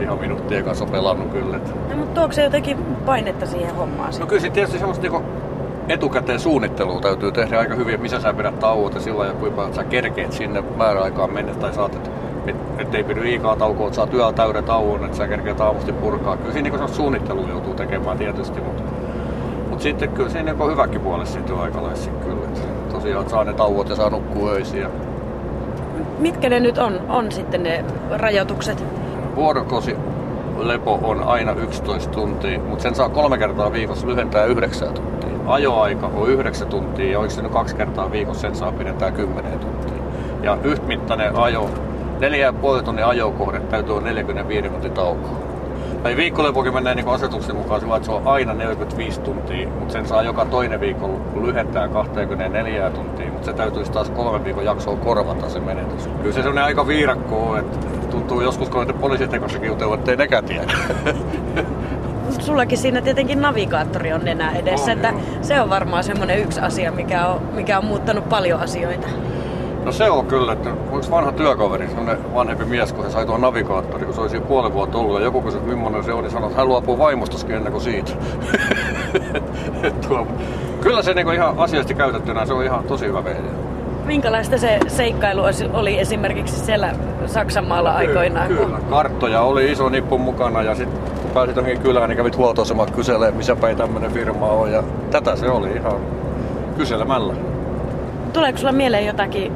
ihan 0.00 0.18
minuuttien 0.18 0.64
kanssa 0.64 0.86
pelannut 0.86 1.30
kyllä. 1.30 1.58
No, 1.90 1.96
mutta 1.96 2.20
tuoko 2.20 2.32
se 2.32 2.44
jotenkin 2.44 2.78
painetta 3.06 3.46
siihen 3.46 3.74
hommaan? 3.74 4.12
No 4.20 4.26
kyllä 4.26 4.40
sitten 4.40 4.52
tietysti 4.52 4.78
semmoista 4.78 5.02
niinku 5.02 5.22
etukäteen 5.88 6.40
suunnittelua 6.40 7.00
täytyy 7.00 7.32
tehdä 7.32 7.58
aika 7.58 7.74
hyvin, 7.74 7.94
että 7.94 8.02
missä 8.02 8.20
sä 8.20 8.34
pidät 8.34 8.58
tauot 8.58 8.94
ja 8.94 9.00
sillä 9.00 9.26
ja 9.26 9.32
kuinka 9.32 9.68
sä 9.72 9.84
kerkeet 9.84 10.32
sinne 10.32 10.64
määräaikaan 10.76 11.32
mennessä 11.32 11.60
tai 11.60 11.74
saat, 11.74 11.94
että 11.94 12.10
et, 12.46 12.56
et 12.78 12.94
ei 12.94 13.04
pidä 13.04 13.20
liikaa 13.20 13.56
taukoa, 13.56 13.86
että 13.86 13.96
saa 13.96 14.06
työllä 14.06 14.32
täyden 14.32 14.64
tauon, 14.64 15.04
että 15.04 15.16
sä 15.16 15.28
kerkeet 15.28 15.60
aamusti 15.60 15.92
purkaa. 15.92 16.36
Kyllä 16.36 16.52
siinä 16.52 16.70
semmoista 16.70 16.96
suunnittelua 16.96 17.48
joutuu 17.48 17.74
tekemään 17.74 18.18
tietysti, 18.18 18.60
mutta 18.60 18.82
mut 19.70 19.80
sitten 19.80 20.08
kyllä 20.08 20.28
siinä 20.28 20.44
niinku 20.44 20.64
on 20.64 20.70
hyväkin 20.70 21.00
puolessa 21.00 21.32
siinä 21.32 21.46
työaikalaissa 21.46 22.10
kyllä. 22.10 22.44
Et 22.48 22.88
tosiaan 22.88 23.20
että 23.20 23.30
saa 23.30 23.44
ne 23.44 23.52
tauot 23.52 23.88
ja 23.88 23.96
saa 23.96 24.10
nukkua 24.10 24.50
öisin 24.50 24.80
ja 24.80 24.88
Mitkä 26.18 26.48
ne 26.48 26.60
nyt 26.60 26.78
on, 26.78 27.00
on 27.08 27.32
sitten 27.32 27.62
ne 27.62 27.84
rajoitukset? 28.10 28.84
vuorokausi 29.36 29.96
lepo 30.58 31.00
on 31.02 31.22
aina 31.22 31.52
11 31.52 32.10
tuntia, 32.10 32.58
mutta 32.58 32.82
sen 32.82 32.94
saa 32.94 33.08
kolme 33.08 33.38
kertaa 33.38 33.72
viikossa 33.72 34.06
lyhentää 34.06 34.44
9 34.44 34.94
tuntia. 34.94 35.17
Ajoaika 35.48 36.10
on 36.14 36.28
9 36.28 36.68
tuntia 36.68 37.12
ja 37.12 37.18
oliko 37.18 37.34
se 37.34 37.42
nyt 37.42 37.52
kaksi 37.52 37.76
kertaa 37.76 38.12
viikossa, 38.12 38.40
sen 38.40 38.54
saa 38.54 38.72
pidentää 38.72 39.10
10 39.10 39.58
tuntia. 39.58 40.02
Ja 40.42 40.58
yhtmittainen 40.64 41.36
ajo, 41.36 41.70
4,5 42.78 42.82
tunnin 42.84 43.04
ajokohde 43.04 43.60
täytyy 43.60 43.92
olla 43.92 44.04
45 44.04 44.68
minuutin 44.68 44.92
taukoa. 44.92 45.38
Tai 46.02 46.16
viikkolepokin 46.16 46.74
menee 46.74 46.94
niin 46.94 47.08
asetuksen 47.08 47.56
mukaan 47.56 47.80
sillä, 47.80 47.96
että 47.96 48.06
se 48.06 48.12
on 48.12 48.26
aina 48.26 48.54
45 48.54 49.20
tuntia, 49.20 49.68
mutta 49.68 49.92
sen 49.92 50.06
saa 50.06 50.22
joka 50.22 50.44
toinen 50.44 50.80
viikko 50.80 51.20
lyhentää 51.42 51.88
24 51.88 52.90
tuntia, 52.90 53.30
mutta 53.30 53.46
se 53.46 53.52
täytyisi 53.52 53.92
taas 53.92 54.10
kolmen 54.10 54.44
viikon 54.44 54.64
jaksoa 54.64 54.96
korvata 54.96 55.48
se 55.48 55.60
menetys. 55.60 56.06
Kyllä 56.06 56.34
se 56.34 56.42
sellainen 56.42 56.64
aika 56.64 56.86
viirakko 56.86 57.50
on, 57.50 57.58
että 57.58 57.78
tuntuu 58.10 58.40
joskus, 58.40 58.68
kun 58.68 58.80
niitä 58.80 59.00
poliisitekossakin 59.00 59.68
jutellut, 59.68 59.98
että 59.98 60.10
ei 60.10 60.16
nekään 60.16 60.44
tiedä. 60.44 60.72
Sullakin 62.48 62.78
siinä 62.78 63.00
tietenkin 63.00 63.40
navigaattori 63.40 64.12
on 64.12 64.24
nenä 64.24 64.52
edessä, 64.52 64.84
On, 64.92 64.96
että 64.96 65.08
joo. 65.08 65.20
se 65.42 65.60
on 65.60 65.70
varmaan 65.70 66.04
semmoinen 66.04 66.38
yksi 66.38 66.60
asia, 66.60 66.92
mikä 66.92 67.26
on, 67.26 67.40
mikä 67.52 67.78
on 67.78 67.84
muuttanut 67.84 68.28
paljon 68.28 68.60
asioita. 68.60 69.06
No 69.84 69.92
se 69.92 70.10
on 70.10 70.26
kyllä, 70.26 70.52
että 70.52 70.70
yksi 70.96 71.10
vanha 71.10 71.32
työkaveri, 71.32 71.86
semmoinen 71.86 72.34
vanhempi 72.34 72.64
mies, 72.64 72.92
kun 72.92 73.04
se 73.04 73.10
sai 73.10 73.26
tuon 73.26 73.40
navigaattori, 73.40 74.04
kun 74.04 74.14
se 74.14 74.20
olisi 74.20 74.40
puoli 74.40 74.72
vuotta 74.72 74.98
ollut 74.98 75.18
ja 75.18 75.24
joku 75.24 75.42
kysyi, 75.42 75.60
millainen 75.60 76.04
se 76.04 76.12
on, 76.12 76.22
niin 76.22 76.30
sanoi, 76.30 76.46
että 76.48 76.60
hän 76.60 76.68
luopuu 76.68 76.98
vaimostoskin 76.98 77.56
ennen 77.56 77.72
kuin 77.72 77.82
siitä. 77.82 78.12
Tuo, 80.08 80.26
kyllä 80.80 81.02
se 81.02 81.14
niinku 81.14 81.30
ihan 81.32 81.54
asiallisesti 81.58 81.94
käytettynä, 81.94 82.46
se 82.46 82.52
on 82.52 82.64
ihan 82.64 82.84
tosi 82.84 83.06
hyvä 83.06 83.24
vehje. 83.24 83.42
Minkälaista 84.04 84.58
se 84.58 84.78
seikkailu 84.86 85.42
oli 85.72 85.98
esimerkiksi 85.98 86.60
siellä 86.60 86.94
Saksan 87.26 87.66
maalla 87.66 87.92
aikoinaan? 87.92 88.48
kun- 88.48 88.56
Kyllä, 88.56 88.78
karttoja 88.90 89.40
oli 89.40 89.72
iso 89.72 89.88
nippu 89.88 90.18
mukana 90.18 90.62
ja 90.62 90.74
sitten 90.74 91.00
pääsit 91.38 91.56
johonkin 91.56 91.80
kylään, 91.82 92.08
niin 92.08 92.16
kävit 92.16 92.36
huoltoasemaan 92.36 92.92
kyselemään, 92.92 93.34
missä 93.36 93.56
päin 93.56 93.76
tämmöinen 93.76 94.12
firma 94.12 94.46
on 94.46 94.72
ja 94.72 94.82
tätä 95.10 95.36
se 95.36 95.50
oli 95.50 95.72
ihan 95.72 95.92
kyselemällä. 96.76 97.34
Tuleeko 98.32 98.58
sulla 98.58 98.72
mieleen 98.72 99.06
jotakin 99.06 99.52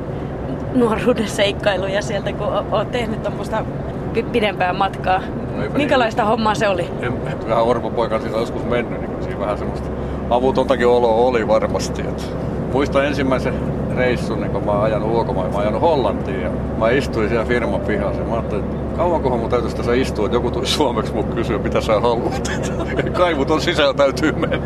nuoruuden 0.74 1.28
seikkailuja 1.28 2.02
sieltä, 2.02 2.32
kun 2.32 2.46
oot 2.72 2.90
tehnyt 2.90 3.22
tuommoista 3.22 3.64
pi- 4.12 4.22
pidempää 4.22 4.72
matkaa? 4.72 5.18
No 5.56 5.62
Minkälaista 5.76 6.24
hommaa 6.24 6.54
se 6.54 6.68
oli? 6.68 6.88
En, 7.00 7.12
et 7.32 7.48
vähän 7.48 7.64
orpopoika 7.64 8.18
siitä 8.20 8.36
joskus 8.38 8.64
mennyt, 8.64 9.00
niin 9.00 9.22
siinä 9.22 9.40
vähän 9.40 9.58
semmoista 9.58 9.88
avutontakin 10.30 10.86
oloa 10.86 11.14
oli 11.14 11.48
varmasti. 11.48 12.02
Et 12.02 12.36
muistan 12.72 13.06
ensimmäisen 13.06 13.54
reissun, 13.96 14.40
niin 14.40 14.50
kun 14.50 14.64
mä 14.64 14.72
oon 14.72 14.82
ajanut 14.82 15.10
ulkomaan, 15.10 15.46
mä 15.46 15.52
oon 15.54 15.62
ajanut 15.62 15.80
Hollantiin 15.80 16.40
ja 16.42 16.50
mä 16.78 16.90
istuin 16.90 17.28
siellä 17.28 17.44
firman 17.44 17.80
pihassa. 17.80 18.20
ja 18.22 18.26
Mä 18.28 18.34
ajattelin, 18.34 18.64
että 18.64 18.76
kauankohan 18.96 19.40
mun 19.40 19.50
täytyisi 19.50 19.76
tässä 19.76 19.94
istua, 19.94 20.26
että 20.26 20.36
joku 20.36 20.50
tulisi 20.50 20.72
suomeksi 20.72 21.12
mun 21.14 21.24
kysyä, 21.24 21.58
mitä 21.58 21.80
sä 21.80 22.00
haluat. 22.00 22.52
Kaivuton 23.12 23.60
sisällä 23.60 23.94
täytyy 23.94 24.32
mennä. 24.32 24.58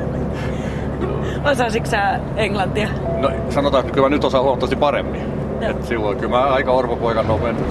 Osasitko 1.52 1.90
sä 1.90 2.21
englantia? 2.37 2.88
No 3.18 3.30
sanotaan, 3.50 3.80
että 3.80 3.95
kyllä 3.95 4.09
mä 4.09 4.14
nyt 4.14 4.25
osaan 4.25 4.45
huomattavasti 4.45 4.76
paremmin. 4.76 5.23
Joo. 5.61 5.71
Et 5.71 5.85
silloin 5.85 6.18
kyllä 6.18 6.30
mä 6.30 6.45
aika 6.45 6.73
orpopoikana 6.73 7.33
oon 7.33 7.42
mennyt. 7.42 7.66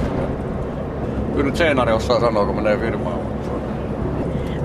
Kyllä 1.32 1.46
nyt 1.46 1.56
seenari 1.56 1.92
osaa 1.92 2.20
sanoa, 2.20 2.46
kun 2.46 2.56
menee 2.56 2.78
firmaan. 2.78 3.16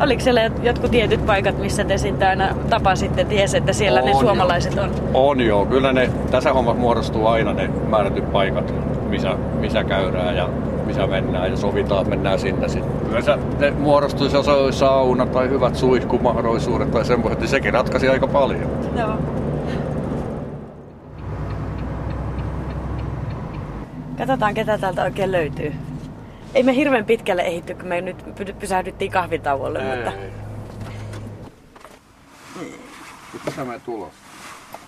Oliko 0.00 0.20
siellä 0.20 0.50
jotkut 0.62 0.90
tietyt 0.90 1.26
paikat, 1.26 1.58
missä 1.58 1.84
te 1.84 1.98
sitten 1.98 2.28
aina 2.28 2.48
tapasitte, 2.70 3.24
ties, 3.24 3.54
että 3.54 3.72
siellä 3.72 4.02
ne 4.02 4.14
On, 4.14 4.20
suomalaiset 4.20 4.78
on? 4.78 4.90
On 5.14 5.40
joo, 5.40 5.66
kyllä 5.66 5.92
ne, 5.92 6.10
tässä 6.30 6.52
hommassa 6.52 6.80
muodostuu 6.80 7.26
aina 7.26 7.52
ne 7.52 7.70
määrätyt 7.88 8.32
paikat, 8.32 8.74
missä, 9.10 9.36
missä 9.60 9.84
käydään 9.84 10.36
ja 10.36 10.48
missä 10.86 11.06
mennään 11.06 11.50
ja 11.50 11.56
sovitaan, 11.56 12.00
että 12.00 12.10
mennään 12.10 12.38
sinne 12.38 12.68
sitten. 12.68 13.08
Yleensä 13.10 13.38
ne 13.58 13.70
muodostuisi, 13.70 14.36
jos 14.36 14.48
olisi 14.48 14.78
sauna 14.78 15.26
tai 15.26 15.48
hyvät 15.48 15.76
suihkumahdollisuudet 15.76 16.90
tai 16.90 17.04
semmoiset, 17.04 17.40
niin 17.40 17.48
sekin 17.48 17.74
ratkaisi 17.74 18.08
aika 18.08 18.26
paljon. 18.26 18.70
Joo. 18.96 19.16
Katsotaan, 24.18 24.54
ketä 24.54 24.78
täältä 24.78 25.02
oikein 25.02 25.32
löytyy. 25.32 25.72
Ei 26.54 26.62
me 26.62 26.74
hirveän 26.74 27.04
pitkälle 27.04 27.42
ehitty, 27.42 27.74
kun 27.74 27.88
me 27.88 28.00
nyt 28.00 28.24
pysähdyttiin 28.58 29.10
kahvitauolle, 29.10 29.78
Ei, 29.78 29.96
mutta... 29.96 30.12
ei. 30.12 30.30
Nyt 33.32 33.42
tässä 33.44 33.64
menet 33.64 33.88
ulos. 33.88 34.12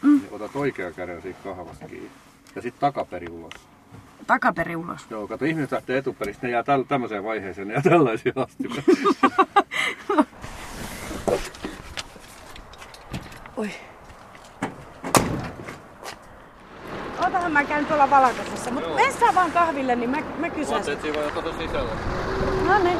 Mm. 0.03 0.21
Niin 0.21 0.29
otat 0.33 0.57
oikean 0.57 0.95
käden 0.95 1.23
siitä 1.23 1.39
kahvasta 1.45 1.89
kiinni. 1.89 2.11
Ja 2.57 2.63
sitten 2.63 2.81
takaperi 2.81 3.27
ulos. 3.31 3.53
Takaperi 4.27 4.77
ulos. 4.77 5.07
Joo, 5.11 5.29
kato, 5.29 5.45
ihmiset 5.45 5.73
lähtee 5.73 5.99
etuperistä, 5.99 6.47
ne 6.47 6.53
jää 6.53 6.63
täl, 6.63 6.83
tämmöiseen 6.83 7.25
vaiheeseen, 7.25 7.69
ne 7.69 7.75
jää 7.75 7.83
tällaisia 7.83 8.33
asti. 8.37 8.69
Oi. 13.57 13.71
Otahan 17.27 17.53
mä 17.53 17.65
käyn 17.65 17.87
tuolla 17.87 18.11
valkoisessa, 18.11 18.71
mutta 18.71 18.89
mene 18.89 19.13
sä 19.13 19.35
vaan 19.35 19.53
kahville, 19.53 19.97
niin 19.97 20.11
mä, 20.11 20.19
mä 20.39 20.51
kysyn. 20.51 20.75
Vaatteet 20.75 21.03
siinä 21.03 21.19
vai 21.19 21.31
tuossa 21.31 21.63
sisällä. 21.63 21.91
No 22.69 22.79
niin. 22.79 22.99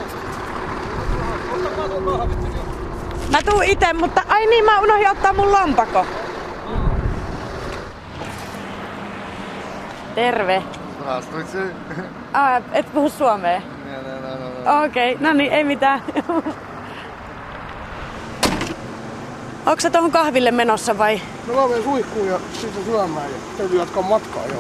Mä 3.31 3.39
tuun 3.51 3.65
ite, 3.65 3.93
mutta 3.93 4.23
ai 4.29 4.47
niin, 4.47 4.65
mä 4.65 4.81
unohdin 4.81 5.11
ottaa 5.11 5.33
mun 5.33 5.53
lompako. 5.53 6.07
Terve. 10.15 10.63
Здравствуйте. 11.02 11.58
Ah, 12.34 12.62
et 12.74 12.94
puhu 12.94 13.10
suomea. 13.10 13.62
Не, 13.86 13.92
не, 13.92 13.98
не, 13.98 14.36
не, 14.36 14.64
не. 14.64 14.86
Okei, 14.86 15.12
okay, 15.16 15.28
no 15.28 15.34
niin, 15.34 15.54
ei 15.54 15.64
mitään. 15.64 16.02
Onko 19.66 19.82
sä 19.82 19.90
tuohon 19.90 20.12
kahville 20.12 20.52
menossa 20.52 20.98
vai? 20.98 21.22
No 21.48 21.54
mä 21.54 21.68
menen 21.68 21.84
suihkuun 21.84 22.28
ja 22.28 22.40
sitten 22.54 22.84
syömään 22.86 23.32
ja 23.32 23.38
täytyy 23.58 23.80
jatkaa 23.80 24.04
matkaa 24.04 24.44
jo. 24.46 24.56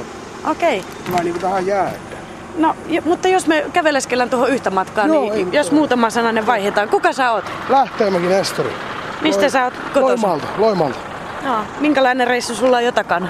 Okei. 0.51 0.79
Okay. 0.79 1.11
Mä 1.11 1.17
en 1.17 1.23
niinku 1.23 1.39
tähän 1.39 1.67
jää. 1.67 1.89
Että. 1.89 2.17
No, 2.57 2.75
jo, 2.87 3.01
mutta 3.05 3.27
jos 3.27 3.47
me 3.47 3.65
käveleskellään 3.73 4.29
tuohon 4.29 4.49
yhtä 4.49 4.69
matkaa, 4.69 5.07
Joo, 5.07 5.21
niin 5.21 5.33
ei 5.33 5.39
jos 5.39 5.51
mitään. 5.51 5.75
muutama 5.75 6.09
sananen 6.09 6.47
vaihdetaan. 6.47 6.89
Kuka 6.89 7.13
sä 7.13 7.31
oot? 7.31 7.45
Lähteemäkin 7.69 8.29
Nestori. 8.29 8.73
Mistä 9.21 9.49
sä 9.49 9.63
oot 9.63 9.73
kotoisin? 9.93 10.27
Loimalta, 10.27 10.47
Loimalta. 10.57 10.97
No, 11.43 11.63
minkälainen 11.79 12.27
reissu 12.27 12.55
sulla 12.55 12.77
on 12.77 12.85
jo 12.85 12.91
takana? 12.91 13.27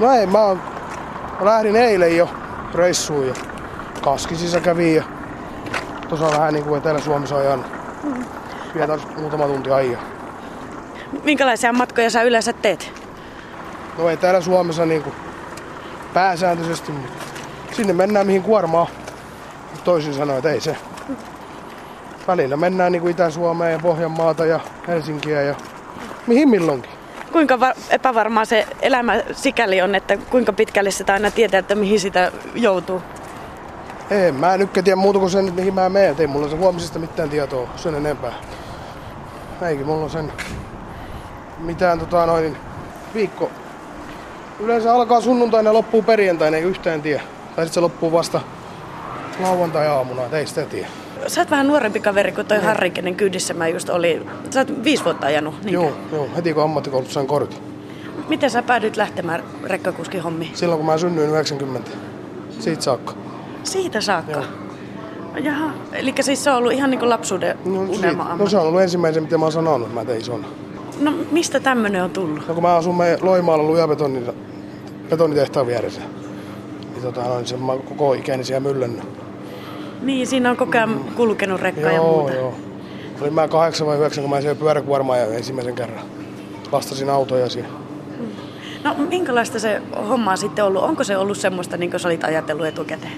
No 0.00 0.12
ei, 0.12 0.26
mä, 0.26 0.38
oon, 0.38 0.62
mä 1.39 1.45
lähdin 1.45 1.75
eilen 1.75 2.17
jo 2.17 2.29
reissuun 2.73 3.27
ja 3.27 3.33
Kaskisissa 4.01 4.59
kävin 4.59 4.95
ja 4.95 5.03
tuossa 6.09 6.31
vähän 6.31 6.53
niinku 6.53 6.75
Etelä-Suomessa 6.75 7.37
ajan. 7.37 7.65
Pietars 8.73 9.07
muutama 9.17 9.47
tunti 9.47 9.71
ajaa. 9.71 10.01
Minkälaisia 11.23 11.73
matkoja 11.73 12.09
sä 12.09 12.23
yleensä 12.23 12.53
teet? 12.53 12.91
No 13.97 14.09
Etelä-Suomessa 14.09 14.85
niinku 14.85 15.13
pääsääntöisesti, 16.13 16.91
mutta 16.91 17.25
sinne 17.71 17.93
mennään 17.93 18.25
mihin 18.27 18.43
kuormaa. 18.43 18.87
Toisin 19.83 20.13
sanoen, 20.13 20.37
että 20.37 20.51
ei 20.51 20.61
se. 20.61 20.77
Välillä 22.27 22.57
mennään 22.57 22.91
niinku 22.91 23.07
Itä-Suomeen 23.07 23.73
ja 23.73 23.79
Pohjanmaata 23.79 24.45
ja 24.45 24.59
Helsinkiä 24.87 25.41
ja 25.41 25.55
mihin 26.27 26.49
milloinkin. 26.49 26.98
Kuinka 27.31 27.59
va- 27.59 27.73
epävarmaa 27.89 28.45
se 28.45 28.67
elämä 28.81 29.21
sikäli 29.31 29.81
on, 29.81 29.95
että 29.95 30.17
kuinka 30.17 30.53
pitkälle 30.53 30.91
sitä 30.91 31.13
aina 31.13 31.31
tietää, 31.31 31.59
että 31.59 31.75
mihin 31.75 31.99
sitä 31.99 32.31
joutuu? 32.55 33.01
Ei, 34.11 34.31
mä 34.31 34.53
en 34.53 34.59
nyt 34.59 34.73
tiedä 34.73 34.95
muuta 34.95 35.19
kuin 35.19 35.31
sen, 35.31 35.53
mihin 35.53 35.73
mä 35.73 35.89
menen. 35.89 36.15
Ei 36.19 36.27
mulla 36.27 36.49
se 36.49 36.55
huomisesta 36.55 36.99
mitään 36.99 37.29
tietoa 37.29 37.69
sen 37.75 37.95
enempää. 37.95 38.33
Eikin 39.61 39.85
mulla 39.85 40.09
sen 40.09 40.31
mitään 41.59 41.99
tota 41.99 42.25
noin 42.25 42.57
viikko. 43.13 43.51
Yleensä 44.59 44.93
alkaa 44.93 45.21
sunnuntaina 45.21 45.69
ja 45.69 45.73
loppuu 45.73 46.01
perjantaina, 46.01 46.57
ei 46.57 46.63
yhtään 46.63 47.01
tiedä. 47.01 47.21
Tai 47.55 47.65
sitten 47.65 47.73
se 47.73 47.79
loppuu 47.79 48.11
vasta 48.11 48.41
lauantai-aamuna, 49.39 50.21
ei 50.37 50.47
sitä 50.47 50.65
tiedä. 50.65 50.87
Sä 51.27 51.41
oot 51.41 51.51
vähän 51.51 51.67
nuorempi 51.67 51.99
kaveri 51.99 52.31
kuin 52.31 52.47
toi 52.47 52.57
Harri, 52.59 52.89
kenen 52.89 53.15
kyydissä 53.15 53.53
mä 53.53 53.67
just 53.67 53.89
olin. 53.89 54.29
Sä 54.49 54.59
oot 54.59 54.83
viisi 54.83 55.03
vuotta 55.03 55.27
ajanut. 55.27 55.63
Niin 55.63 55.73
Joo, 55.73 55.91
joo, 56.11 56.29
heti 56.35 56.53
kun 56.53 56.63
ammattikoulussa 56.63 57.13
sain 57.13 57.27
kortin. 57.27 57.57
Miten 58.29 58.49
sä 58.49 58.63
päädyit 58.63 58.97
lähtemään 58.97 59.43
rekkakuskin 59.63 60.21
hommiin? 60.21 60.51
Silloin 60.53 60.77
kun 60.79 60.85
mä 60.85 60.97
synnyin 60.97 61.29
90. 61.29 61.91
Siitä 62.59 62.81
saakka. 62.81 63.13
Siitä 63.63 64.01
saakka. 64.01 64.43
Jaha, 65.43 65.71
eli 65.93 66.13
siis 66.21 66.43
se 66.43 66.51
on 66.51 66.57
ollut 66.57 66.71
ihan 66.71 66.89
niin 66.89 66.99
kuin 66.99 67.09
lapsuuden 67.09 67.57
No, 67.65 67.81
unelma 67.81 68.35
no 68.39 68.49
se 68.49 68.57
on 68.57 68.67
ollut 68.67 68.81
ensimmäisen, 68.81 69.23
mitä 69.23 69.37
mä 69.37 69.45
oon 69.45 69.51
sanonut, 69.51 69.87
että 69.87 69.99
mä 69.99 70.05
tein 70.05 70.21
isona. 70.21 70.47
No 70.99 71.13
mistä 71.31 71.59
tämmönen 71.59 72.03
on 72.03 72.09
tullut? 72.09 72.47
No 72.47 72.53
kun 72.53 72.63
mä 72.63 72.75
asun 72.75 72.95
meidän 72.97 73.19
Loimaalla 73.21 73.63
lujabetonin 73.63 74.31
betonitehtaan 75.09 75.67
vieressä. 75.67 76.01
Niin 76.93 77.01
tota, 77.03 77.21
noin, 77.21 77.47
se 77.47 77.57
mä 77.57 77.71
oon 77.71 77.81
koko 77.81 78.13
ikäni 78.13 78.43
siellä 78.43 78.59
myllännyt. 78.69 79.03
Niin, 80.01 80.27
siinä 80.27 80.49
on 80.51 80.57
koko 80.57 80.77
ajan 80.77 80.99
kulkenut 81.15 81.61
rekka 81.61 81.81
ja 81.81 81.91
Joo, 81.95 82.17
muuta. 82.19 82.33
joo. 82.35 82.53
Olin 83.21 83.33
mä 83.33 83.47
kahdeksan 83.47 83.87
vai 83.87 83.97
yhdeksän, 83.97 84.21
kun 84.23 84.29
mä 84.29 84.41
siellä 84.41 84.59
pyöräkuormaa 84.59 85.17
ja 85.17 85.25
ensimmäisen 85.25 85.75
kerran. 85.75 86.05
Lastasin 86.71 87.09
autoja 87.09 87.49
siellä. 87.49 87.69
No 88.83 88.95
minkälaista 89.09 89.59
se 89.59 89.81
homma 90.09 90.31
on 90.31 90.37
sitten 90.37 90.65
ollut? 90.65 90.83
Onko 90.83 91.03
se 91.03 91.17
ollut 91.17 91.37
semmoista, 91.37 91.77
niin 91.77 91.89
kuin 91.89 91.99
sä 91.99 92.07
olit 92.07 92.23
ajatellut 92.23 92.65
etukäteen? 92.65 93.13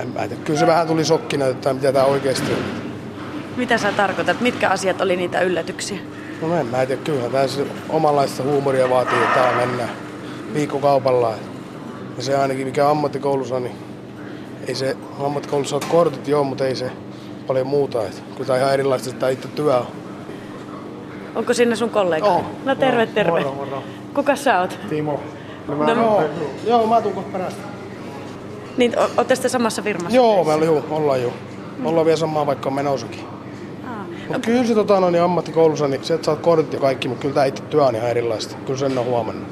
En 0.00 0.08
mä 0.08 0.20
tiedä. 0.28 0.42
Kyllä 0.44 0.60
se 0.60 0.66
vähän 0.66 0.86
tuli 0.86 1.04
sokkina, 1.04 1.46
että 1.46 1.72
mitä 1.74 1.92
tää 1.92 2.04
oikeesti 2.04 2.52
on. 2.52 2.58
Mitä 3.56 3.78
sä 3.78 3.92
tarkoitat? 3.92 4.40
Mitkä 4.40 4.68
asiat 4.68 5.00
oli 5.00 5.16
niitä 5.16 5.40
yllätyksiä? 5.40 5.98
No 6.42 6.56
en 6.56 6.66
mä 6.66 6.86
tiedä, 6.86 7.00
kyllähän 7.04 7.30
tää 7.30 7.46
se 7.48 7.66
omanlaista 7.88 8.42
huumoria 8.42 8.90
vaatii, 8.90 9.18
että 9.22 9.34
täällä 9.34 9.66
mennään 9.66 9.90
viikkokaupalla. 10.54 11.34
Ja 12.16 12.22
se 12.22 12.36
ainakin 12.36 12.66
mikä 12.66 12.90
ammattikoulussa 12.90 13.60
niin 13.60 13.74
ei 14.68 14.74
se 14.74 14.96
ammattikoulussa 15.24 15.76
ole 15.76 15.84
kortit 15.90 16.28
joo, 16.28 16.44
mutta 16.44 16.66
ei 16.66 16.76
se 16.76 16.90
paljon 17.46 17.66
muuta. 17.66 18.02
Et 18.02 18.22
kyllä 18.36 18.52
on 18.54 18.58
ihan 18.60 18.72
erilaista 18.74 19.10
että 19.10 19.28
itse 19.28 19.48
työ 19.48 19.76
on. 19.76 19.86
Onko 21.34 21.54
sinne 21.54 21.76
sun 21.76 21.90
kollega? 21.90 22.26
Oo. 22.26 22.44
No 22.64 22.74
terve, 22.74 23.06
terve. 23.06 23.40
moro, 23.40 23.52
moro. 23.54 23.82
Kuka 24.14 24.36
sä 24.36 24.60
oot? 24.60 24.78
Timo. 24.90 25.20
No, 25.68 25.76
mä- 25.76 25.92
joo, 25.92 26.22
joo, 26.66 26.86
mä 26.86 27.00
tuun 27.02 27.14
kohta 27.14 27.30
perästä. 27.32 27.60
Niin, 28.76 28.98
o- 28.98 29.10
ootte 29.16 29.34
sitten 29.34 29.50
samassa 29.50 29.82
firmassa? 29.82 30.16
Joo, 30.16 30.44
me 30.44 30.64
juu, 30.64 30.84
ollaan 30.90 31.22
jo. 31.22 31.32
Ollaan 31.84 32.06
vielä 32.06 32.16
samaa 32.16 32.46
vaikka 32.46 32.68
on 32.68 32.74
menossakin. 32.74 33.20
Aa. 33.86 34.06
Mut 34.28 34.46
kyllä 34.46 34.64
se 34.64 34.74
tota, 34.74 35.00
no, 35.00 35.10
niin 35.10 35.22
ammattikoulussa, 35.22 35.88
niin 35.88 36.04
sieltä 36.04 36.24
saat 36.24 36.38
kortit 36.38 36.72
ja 36.72 36.80
kaikki, 36.80 37.08
mutta 37.08 37.22
kyllä 37.22 37.34
tämä 37.34 37.46
itse 37.46 37.62
työ 37.62 37.84
on 37.84 37.94
ihan 37.96 38.10
erilaista. 38.10 38.56
Kyllä 38.66 38.78
sen 38.78 38.98
on 38.98 39.04
huomannut. 39.04 39.48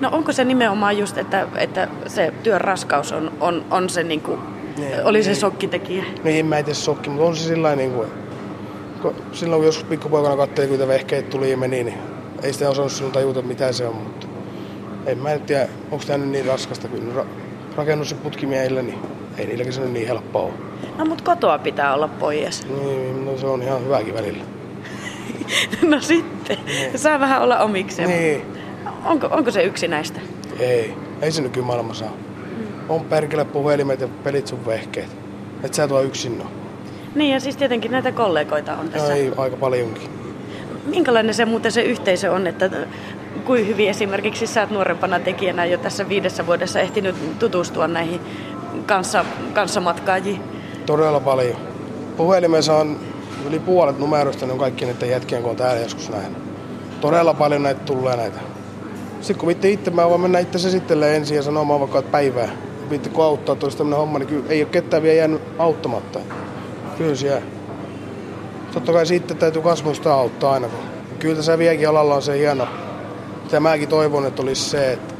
No 0.00 0.08
onko 0.12 0.32
se 0.32 0.44
nimenomaan 0.44 0.98
just, 0.98 1.18
että, 1.18 1.46
että 1.56 1.88
se 2.06 2.32
työn 2.42 2.60
raskaus 2.60 3.12
on, 3.12 3.32
on, 3.40 3.64
on 3.70 3.88
se 3.90 4.02
niin 4.02 4.20
kuin, 4.20 4.40
Niin, 4.76 5.04
oli 5.04 5.22
se 5.22 5.34
sokkitekijä? 5.34 6.04
Niin, 6.24 6.46
mä 6.46 6.58
en 6.58 6.64
tiedä 6.64 6.74
sokki, 6.74 7.10
mutta 7.10 7.26
on 7.26 7.36
se 7.36 7.44
sillä 7.48 7.76
niin 7.76 7.90
kuin, 7.92 8.08
kun 9.02 9.14
silloin 9.32 9.60
kun 9.60 9.66
joskus 9.66 9.84
pikkupoikana 9.84 10.36
katselin, 10.36 10.68
kun 10.70 10.78
niitä 10.78 10.92
vehkeitä 10.92 11.30
tuli 11.30 11.50
ja 11.50 11.56
meni, 11.56 11.84
niin 11.84 11.98
ei 12.42 12.52
sitä 12.52 12.70
osannut 12.70 12.92
silloin 12.92 13.12
tajuta, 13.12 13.42
mitä 13.42 13.72
se 13.72 13.86
on, 13.86 13.94
mutta 13.96 14.26
en 15.06 15.18
mä 15.18 15.38
tiedä, 15.38 15.68
onko 15.90 16.04
tämä 16.06 16.18
nyt 16.18 16.28
niin 16.28 16.46
raskasta, 16.46 16.88
kun 16.88 17.12
ra- 17.16 17.26
rakennus- 17.76 18.10
ja 18.10 18.16
putkimiehillä, 18.22 18.82
niin 18.82 18.98
ei 19.38 19.46
niilläkin 19.46 19.72
se 19.72 19.80
nyt 19.80 19.92
niin 19.92 20.06
helppoa 20.08 20.42
ole. 20.42 20.52
No 20.98 21.04
mut 21.04 21.20
kotoa 21.20 21.58
pitää 21.58 21.94
olla 21.94 22.08
pois. 22.08 22.66
Niin, 22.68 23.26
no 23.26 23.36
se 23.38 23.46
on 23.46 23.62
ihan 23.62 23.84
hyväkin 23.84 24.14
välillä. 24.14 24.44
No 25.82 26.00
sitten, 26.00 26.58
saa 26.96 27.20
vähän 27.20 27.42
olla 27.42 27.58
omikseen. 27.58 28.08
Niin, 28.08 28.42
Onko, 29.04 29.28
onko 29.30 29.50
se 29.50 29.62
yksi 29.62 29.88
näistä? 29.88 30.20
ei, 30.58 30.94
ei 31.22 31.32
se 31.32 31.42
nykymaailmassa 31.42 32.04
ole. 32.04 32.12
On 32.88 33.00
perkele 33.04 33.44
puhelimet 33.44 34.00
ja 34.00 34.08
pelit 34.24 34.46
sun 34.46 34.66
vehkeet. 34.66 35.16
Et 35.62 35.74
sä 35.74 35.88
tuo 35.88 36.00
yksin 36.00 36.40
ole. 36.40 36.50
Niin 37.14 37.32
ja 37.34 37.40
siis 37.40 37.56
tietenkin 37.56 37.90
näitä 37.90 38.12
kollegoita 38.12 38.72
on 38.76 38.84
No, 38.86 38.92
tässä. 38.92 39.14
ei, 39.14 39.32
aika 39.36 39.56
paljonkin. 39.56 40.08
Minkälainen 40.86 41.34
se 41.34 41.44
muuten 41.44 41.72
se 41.72 41.82
yhteisö 41.82 42.32
on, 42.32 42.46
että 42.46 42.70
kuin 43.44 43.66
hyvin 43.68 43.90
esimerkiksi 43.90 44.46
sä 44.46 44.60
oot 44.60 44.70
nuorempana 44.70 45.20
tekijänä 45.20 45.64
jo 45.64 45.78
tässä 45.78 46.08
viidessä 46.08 46.46
vuodessa 46.46 46.80
ehtinyt 46.80 47.38
tutustua 47.38 47.88
näihin 47.88 48.20
kanssa, 48.86 49.24
kanssamatkaajiin? 49.54 50.40
Todella 50.86 51.20
paljon. 51.20 51.56
Puhelimessa 52.16 52.76
on 52.76 52.96
yli 53.48 53.58
puolet 53.58 53.98
numeroista, 53.98 54.46
ne 54.46 54.52
on 54.52 54.58
kaikki 54.58 54.84
näiden 54.84 55.10
jätkien, 55.10 55.42
kun 55.42 55.50
on 55.50 55.56
täällä 55.56 55.82
joskus 55.82 56.10
näin. 56.10 56.36
Todella 57.00 57.34
paljon 57.34 57.62
näitä 57.62 57.80
tulee 57.80 58.16
näitä. 58.16 58.40
Sitten 59.24 59.40
kun 59.40 59.46
vitti 59.46 59.72
itse, 59.72 59.90
mä 59.90 60.10
voin 60.10 60.20
mennä 60.20 60.38
itse 60.38 60.68
esittelemään 60.68 61.16
ensin 61.16 61.36
ja 61.36 61.42
sanomaan 61.42 61.80
vaikka, 61.80 61.98
että 61.98 62.10
päivää. 62.10 62.48
Vitti 62.90 63.10
kun 63.10 63.24
auttaa, 63.24 63.52
että 63.52 63.68
tämmöinen 63.68 63.98
homma, 63.98 64.18
niin 64.18 64.26
kyllä 64.26 64.44
ei 64.48 64.62
ole 64.62 64.70
ketään 64.70 65.02
vielä 65.02 65.16
jäänyt 65.16 65.42
auttamatta. 65.58 66.18
Kyllä 66.98 67.14
se 67.14 67.26
jää. 67.26 67.42
Totta 68.74 68.92
kai 68.92 69.06
sitten 69.06 69.36
täytyy 69.36 69.62
kasvusta 69.62 70.14
auttaa 70.14 70.52
aina. 70.52 70.68
Kyllä 71.18 71.36
tässä 71.36 71.58
vieläkin 71.58 71.88
alalla 71.88 72.14
on 72.14 72.22
se 72.22 72.38
hieno. 72.38 72.68
Mitä 73.44 73.60
mäkin 73.60 73.88
toivon, 73.88 74.26
että 74.26 74.42
olisi 74.42 74.70
se, 74.70 74.92
että 74.92 75.14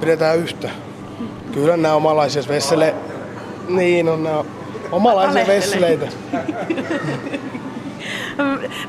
pidetään 0.00 0.38
yhtä. 0.38 0.70
Kyllä 1.52 1.76
nämä 1.76 1.94
omalaisia 1.94 2.42
vessele... 2.48 2.94
Niin 3.68 4.08
on 4.08 4.22
nämä 4.22 4.44
omalaisia 4.92 5.46
vesseleitä. 5.46 6.08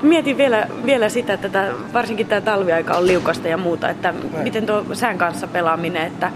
Mietin 0.01 0.38
vielä, 0.38 0.67
vielä 0.85 1.09
sitä, 1.09 1.33
että 1.33 1.49
tämä, 1.49 1.67
varsinkin 1.93 2.27
tämä 2.27 2.41
talviaika 2.41 2.93
on 2.93 3.07
liukasta 3.07 3.47
ja 3.47 3.57
muuta, 3.57 3.89
että 3.89 4.13
miten 4.43 4.65
tuo 4.65 4.85
sään 4.93 5.17
kanssa 5.17 5.47
pelaaminen, 5.47 6.07
että 6.07 6.31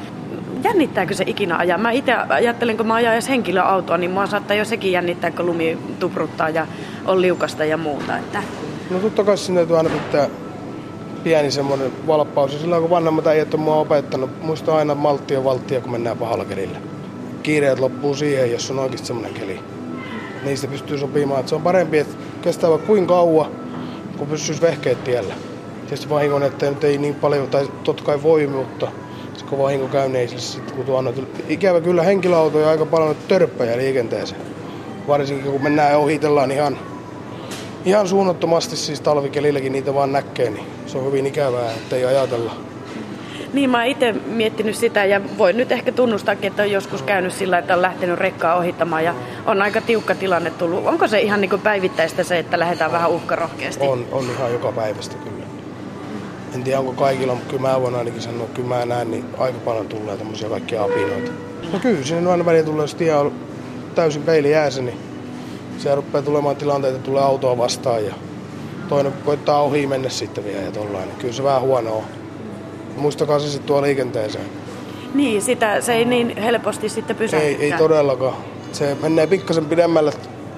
jännittääkö 0.63 1.13
se 1.13 1.23
ikinä 1.27 1.57
ajaa? 1.57 1.77
Mä 1.77 1.91
itse 1.91 2.13
ajattelen, 2.13 2.77
kun 2.77 2.87
mä 2.87 2.93
ajan 2.93 3.13
edes 3.13 3.29
henkilöautoa, 3.29 3.97
niin 3.97 4.11
mua 4.11 4.27
saattaa 4.27 4.57
jo 4.57 4.65
sekin 4.65 4.91
jännittää, 4.91 5.31
kun 5.31 5.45
lumi 5.45 5.77
tupruttaa 5.99 6.49
ja 6.49 6.67
on 7.05 7.21
liukasta 7.21 7.65
ja 7.65 7.77
muuta. 7.77 8.17
Että... 8.17 8.43
No 8.89 8.99
totta 8.99 9.23
kai 9.23 9.37
sinne 9.37 9.67
aina 9.77 9.89
pitää 9.89 10.29
pieni 11.23 11.51
semmoinen 11.51 11.91
valppaus. 12.07 12.53
Ja 12.53 12.59
silloin 12.59 12.81
kun 12.81 12.89
vanhemmat 12.89 13.27
äijät 13.27 13.53
on 13.53 13.59
mua 13.59 13.75
opettanut, 13.75 14.43
muista 14.43 14.75
aina 14.75 14.95
malttia 14.95 15.43
valttia, 15.43 15.81
kun 15.81 15.91
mennään 15.91 16.17
pahalla 16.17 16.45
kelillä. 16.45 16.77
Kiireet 17.43 17.79
loppuu 17.79 18.15
siihen, 18.15 18.51
jos 18.51 18.71
on 18.71 18.79
oikeasti 18.79 19.07
semmoinen 19.07 19.33
keli. 19.33 19.59
Niistä 20.43 20.67
pystyy 20.67 20.97
sopimaan. 20.97 21.39
Että 21.39 21.49
se 21.49 21.55
on 21.55 21.61
parempi, 21.61 21.97
että 21.97 22.15
kestää 22.43 22.69
vaikka 22.69 22.87
kuinka 22.87 23.13
kauan, 23.13 23.51
kun 24.17 24.27
pystyisi 24.27 24.61
vehkeet 24.61 25.03
tiellä. 25.03 25.33
Tietysti 25.81 26.09
vahingon, 26.09 26.43
että 26.43 26.69
nyt 26.69 26.83
ei 26.83 26.97
niin 26.97 27.15
paljon, 27.15 27.47
tai 27.47 27.67
totta 27.83 28.03
kai 28.03 28.23
voi, 28.23 28.47
mutta 28.47 28.87
se 29.33 29.45
kun 29.45 29.59
vahinko 29.59 29.87
käy, 29.87 30.09
niin 30.09 30.39
sitten 30.39 30.75
kun 30.75 30.85
tuo 30.85 31.03
Ikävä 31.49 31.81
kyllä 31.81 32.03
henkilöautoja 32.03 32.69
aika 32.69 32.85
paljon 32.85 33.15
törppejä 33.27 33.77
liikenteeseen. 33.77 34.41
Varsinkin 35.07 35.51
kun 35.51 35.63
mennään 35.63 35.91
ja 35.91 35.97
ohitellaan 35.97 36.51
ihan, 36.51 36.77
ihan 37.85 38.07
suunnattomasti 38.07 38.75
siis 38.75 39.01
talvikelilläkin 39.01 39.71
niitä 39.71 39.93
vaan 39.93 40.11
näkee, 40.11 40.49
niin 40.49 40.65
se 40.85 40.97
on 40.97 41.05
hyvin 41.05 41.25
ikävää, 41.25 41.71
että 41.71 41.95
ei 41.95 42.05
ajatella. 42.05 42.72
Niin, 43.53 43.69
mä 43.69 43.83
itse 43.83 44.11
miettinyt 44.11 44.75
sitä 44.75 45.05
ja 45.05 45.21
voin 45.37 45.57
nyt 45.57 45.71
ehkä 45.71 45.91
tunnustaakin, 45.91 46.47
että 46.47 46.63
on 46.63 46.71
joskus 46.71 47.01
käynyt 47.01 47.33
sillä, 47.33 47.57
että 47.57 47.73
on 47.73 47.81
lähtenyt 47.81 48.19
rekkaa 48.19 48.55
ohittamaan 48.55 49.03
ja 49.03 49.15
on 49.45 49.61
aika 49.61 49.81
tiukka 49.81 50.15
tilanne 50.15 50.51
tullut. 50.51 50.87
Onko 50.87 51.07
se 51.07 51.21
ihan 51.21 51.41
niin 51.41 51.61
päivittäistä 51.63 52.23
se, 52.23 52.39
että 52.39 52.59
lähdetään 52.59 52.91
vähän 52.91 53.11
uhkarohkeasti? 53.11 53.87
On, 53.87 54.05
on 54.11 54.25
ihan 54.37 54.53
joka 54.53 54.71
päivästä 54.71 55.15
kyllä. 55.15 55.43
En 56.55 56.63
tiedä 56.63 56.79
onko 56.79 56.91
kaikilla, 56.93 57.35
mutta 57.35 57.49
kyllä 57.49 57.61
mä 57.61 57.81
voin 57.81 57.95
ainakin 57.95 58.21
sanoa, 58.21 58.43
että 58.43 58.55
kyllä 58.55 58.75
mä 58.75 58.85
näen, 58.85 59.11
niin 59.11 59.25
aika 59.37 59.59
paljon 59.65 59.87
tulee 59.87 60.17
tämmöisiä 60.17 60.49
kaikkia 60.49 60.83
apinoita. 60.83 61.31
No 61.73 61.79
kyllä, 61.79 62.03
sinne 62.03 62.31
aina 62.31 62.45
välillä 62.45 62.65
tulee, 62.65 62.83
jos 62.83 62.95
tie 62.95 63.15
on 63.15 63.31
täysin 63.95 64.21
peili 64.21 64.51
jäässä, 64.51 64.81
niin 64.81 64.97
se 65.77 65.95
rupeaa 65.95 66.23
tulemaan 66.23 66.55
tilanteita, 66.55 66.99
tulee 66.99 67.23
autoa 67.23 67.57
vastaan 67.57 68.05
ja 68.05 68.13
toinen 68.89 69.13
koittaa 69.25 69.61
ohi 69.61 69.87
mennä 69.87 70.09
sitten 70.09 70.43
vielä 70.43 70.61
ja 70.61 70.71
tollainen. 70.71 71.15
Kyllä 71.19 71.33
se 71.33 71.43
vähän 71.43 71.61
huono 71.61 71.97
on. 71.97 72.22
Muistakaa 72.97 73.39
se 73.39 73.47
sitten 73.47 73.67
tuo 73.67 73.81
liikenteeseen. 73.81 74.45
Niin, 75.13 75.41
sitä, 75.41 75.81
se 75.81 75.93
ei 75.93 76.05
niin 76.05 76.37
helposti 76.37 76.89
sitten 76.89 77.15
pysähtykään. 77.15 77.61
Ei, 77.61 77.71
ei 77.71 77.77
todellakaan. 77.77 78.35
Se 78.71 78.97
menee 79.01 79.27
pikkasen 79.27 79.65
pidemmälle 79.65 80.11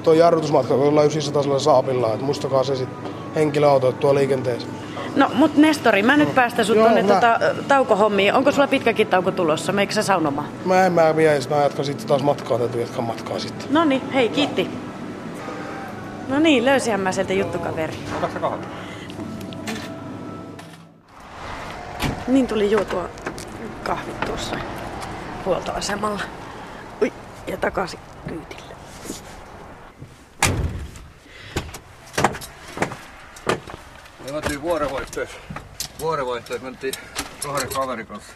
tuo 0.04 0.14
jarrutusmatka, 0.14 0.76
kun 0.76 0.88
ollaan 0.88 1.06
900 1.08 1.60
saapilla. 1.60 2.14
Että 2.14 2.26
muistakaa 2.26 2.64
se 2.64 2.76
sitten 2.76 3.12
henkilöauto 3.36 3.92
tuo 3.92 4.16
liikenteeseen. 4.16 4.72
No, 5.16 5.32
mut 5.34 5.58
Nestori, 5.58 6.04
mä 6.04 6.18
nyt 6.18 6.36
päästä 6.36 6.64
sut 6.64 6.78
tuonne 6.78 7.04
tota, 7.04 7.40
taukohommiin. 7.68 8.34
Onko 8.34 8.52
sulla 8.52 8.68
pitkäkin 8.68 9.08
tauko 9.08 9.32
tulossa? 9.32 9.72
Meikö 9.72 9.94
sä 9.94 10.04
saunomaan? 10.04 10.48
Mä 10.66 10.86
en 10.86 10.94
mä 10.94 11.16
vielä, 11.16 11.40
mä 11.50 11.56
jatkan 11.56 11.86
sitten 11.86 12.08
taas 12.08 12.24
matkaa, 12.24 12.58
täytyy 12.58 12.82
jatkaa 12.82 13.02
matkaa 13.02 13.40
sitten. 13.40 13.68
No 13.72 13.86
niin, 13.86 14.12
hei, 14.14 14.30
kiitti. 14.30 14.70
No 16.28 16.40
niin, 16.40 16.66
löysihän 16.66 17.00
mä 17.00 17.12
sieltä 17.12 17.34
juttukaveri. 17.34 17.94
Otatko 18.18 18.40
kahvia? 18.40 18.68
Niin 22.28 22.48
tuli 22.48 22.72
juotua 22.72 23.10
kahvit 23.84 24.22
tuossa 24.22 24.56
huoltoasemalla. 25.46 26.22
Ui, 27.02 27.14
ja 27.48 27.58
takaisin 27.58 28.00
kyytille. 28.28 28.76
Me 34.26 34.32
mentiin 34.32 34.62
vuorovaihtoehto. 34.62 35.36
Vuorovaihtoehto 36.00 36.66
mentiin 36.66 36.94
kahden 37.44 37.70
kaverin 37.70 38.08
kanssa 38.08 38.34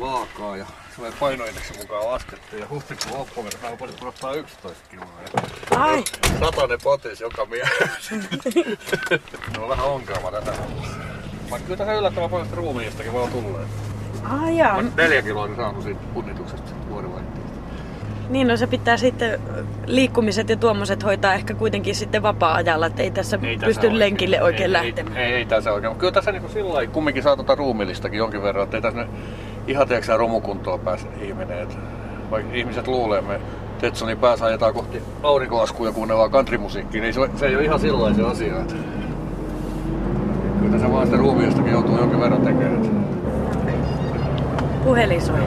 vaakaa 0.00 0.56
ja 0.56 0.66
se 0.96 1.12
painoindeksi 1.20 1.78
mukaan 1.78 2.06
laskettu 2.06 2.56
ja 2.56 2.68
huhtikuun 2.68 3.18
loppuvuodessa 3.18 3.58
mä 3.62 3.76
olisin 3.80 3.98
pudottaa 3.98 4.34
11 4.34 4.88
kiloa. 4.90 5.08
Ai! 5.70 6.04
Satanen 6.40 6.78
potis 6.82 7.20
joka 7.20 7.46
mies. 7.46 7.68
se 9.52 9.60
on 9.60 9.68
vähän 9.68 9.86
ongelma 9.86 10.30
tätä. 10.30 10.52
Vaikka 11.52 11.66
kyllä 11.66 11.78
tässä 11.78 11.94
yllättävän 11.94 12.30
paljon 12.30 12.46
ruumiistakin 12.54 13.12
voi 13.12 13.28
tulla. 13.28 13.58
Ai 14.24 14.56
jaa. 14.56 14.82
Mä 14.82 14.90
neljä 14.96 15.22
kiloa 15.22 15.46
niin 15.46 15.56
saanut 15.56 15.82
siitä 15.82 16.00
punnituksesta 16.14 16.70
vuodenvaihteesta. 16.88 17.52
Niin, 18.28 18.48
no 18.48 18.56
se 18.56 18.66
pitää 18.66 18.96
sitten 18.96 19.40
liikkumiset 19.86 20.48
ja 20.48 20.56
tuommoiset 20.56 21.04
hoitaa 21.04 21.34
ehkä 21.34 21.54
kuitenkin 21.54 21.94
sitten 21.94 22.22
vapaa-ajalla, 22.22 22.86
että 22.86 23.02
ei 23.02 23.10
tässä 23.10 23.38
ei 23.42 23.58
pysty 23.58 23.86
tässä 23.86 23.98
lenkille 23.98 24.42
oikein, 24.42 24.66
oikein 24.66 24.76
ei, 24.76 24.86
lähtemään. 24.86 25.16
Ei, 25.16 25.24
ei, 25.24 25.32
ei 25.32 25.44
tässä 25.44 25.72
oikein, 25.72 25.90
mutta 25.90 26.00
kyllä 26.00 26.12
tässä 26.12 26.32
niin 26.32 26.50
sillä 26.50 26.74
lailla 26.74 26.92
kumminkin 26.92 27.22
saa 27.22 27.36
tuota 27.36 27.54
ruumillistakin 27.54 28.18
jonkin 28.18 28.42
verran, 28.42 28.64
että 28.64 28.76
ei 28.76 28.82
tässä 28.82 29.06
ihan 29.66 29.88
tiedätkö 29.88 30.16
romukuntoon 30.16 30.80
pääse 30.80 31.06
ihminen. 31.20 31.62
Että 31.62 31.76
vaikka 32.30 32.54
ihmiset 32.54 32.86
luulee, 32.86 33.20
me 33.20 33.40
Tetsonin 33.78 34.18
päässä 34.18 34.44
ajetaan 34.44 34.74
kohti 34.74 35.02
aurinkolaskuja 35.22 35.90
ja 35.90 35.94
kuunnellaan 35.94 36.30
countrymusiikkia, 36.30 37.02
niin 37.02 37.14
se, 37.14 37.20
se 37.36 37.46
ei 37.46 37.56
ole 37.56 37.64
ihan 37.64 37.80
sillä 37.80 38.14
se 38.14 38.22
asia. 38.22 38.60
Että 38.60 38.74
kyllä 40.72 40.82
tässä 40.82 40.94
vaan 40.94 41.06
sitä 41.06 41.16
ruumiistakin 41.16 41.72
joutuu 41.72 41.98
jonkin 41.98 42.20
verran 42.20 42.40
tekemään. 42.40 43.06
Puhelin 44.84 45.22
soi. 45.22 45.38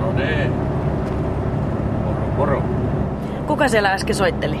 No 0.00 0.12
niin. 0.12 0.52
Moro, 2.04 2.20
moro. 2.36 2.62
Kuka 3.46 3.68
siellä 3.68 3.92
äsken 3.92 4.14
soitteli? 4.14 4.60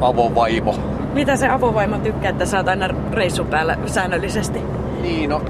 Avovaimo. 0.00 0.74
Mitä 1.14 1.36
se 1.36 1.48
avovaimo 1.48 1.98
tykkää, 1.98 2.30
että 2.30 2.46
sä 2.46 2.56
oot 2.56 2.68
aina 2.68 2.88
reissun 3.12 3.46
päällä 3.46 3.76
säännöllisesti? 3.86 4.60
Niin, 5.02 5.30
no 5.30 5.40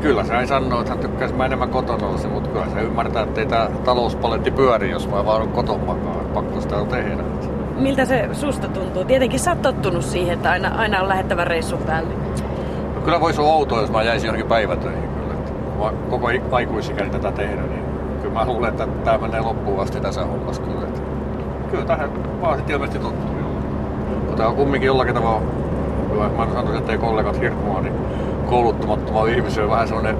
kyllä 0.00 0.24
se 0.24 0.34
ei 0.34 0.46
sanoo, 0.46 0.80
että 0.80 0.92
hän 0.92 1.00
tykkäisi 1.00 1.34
mä 1.34 1.46
enemmän 1.46 1.68
kotona 1.70 2.06
olla 2.06 2.28
mutta 2.28 2.50
kyllä 2.50 2.66
se 2.74 2.80
ymmärtää, 2.80 3.22
että 3.22 3.40
ei 3.40 3.46
tämä 3.46 3.68
talouspaletti 3.84 4.50
pyöri, 4.50 4.90
jos 4.90 5.08
mä 5.08 5.26
vaan 5.26 5.48
kotona 5.48 5.84
makaa. 5.84 6.24
Pakko 6.34 6.60
sitä 6.60 6.76
on 6.76 6.88
tehdä. 6.88 7.24
Miltä 7.78 8.04
se 8.04 8.28
susta 8.32 8.68
tuntuu? 8.68 9.04
Tietenkin 9.04 9.40
sä 9.40 9.50
oot 9.50 9.62
tottunut 9.62 10.04
siihen, 10.04 10.34
että 10.34 10.50
aina, 10.50 10.68
aina 10.68 11.00
on 11.00 11.08
lähettävä 11.08 11.44
reissun 11.44 11.78
päälle. 11.78 12.14
No 12.94 13.00
kyllä 13.00 13.20
voisi 13.20 13.40
olla 13.40 13.52
outoa, 13.52 13.80
jos 13.80 13.90
mä 13.90 14.02
jäisin 14.02 14.26
johonkin 14.26 14.48
päivätöihin 14.48 15.08
kyllä. 15.08 15.34
Mä 15.78 15.92
koko 16.10 16.28
aikuisikäni 16.52 17.10
tätä 17.10 17.32
tehdä, 17.32 17.62
niin 17.62 17.84
kyllä 18.22 18.34
mä 18.34 18.46
luulen, 18.46 18.70
että 18.70 18.86
tämä 19.04 19.18
menee 19.18 19.40
loppuun 19.40 19.80
asti 19.80 20.00
tässä 20.00 20.24
hommassa 20.24 20.62
kyllä. 20.62 20.82
Että 20.82 21.00
kyllä 21.70 21.84
tähän 21.84 22.10
oon 22.42 22.56
sitten 22.56 22.74
ilmeisesti 22.74 22.98
tottunut. 22.98 23.36
Kun 24.26 24.36
tää 24.36 24.48
on 24.48 24.56
kumminkin 24.56 24.86
jollakin 24.86 25.14
tavalla, 25.14 25.42
kyllä 26.10 26.28
mä 26.28 26.46
sanoisin, 26.52 26.78
että 26.78 26.92
ei 26.92 26.98
kollegat 26.98 27.40
hirmua, 27.40 27.80
niin 27.80 27.94
kouluttamattomalla 28.46 29.30
ihmisellä 29.30 29.64
on 29.64 29.70
vähän 29.70 29.88
sellainen, 29.88 30.16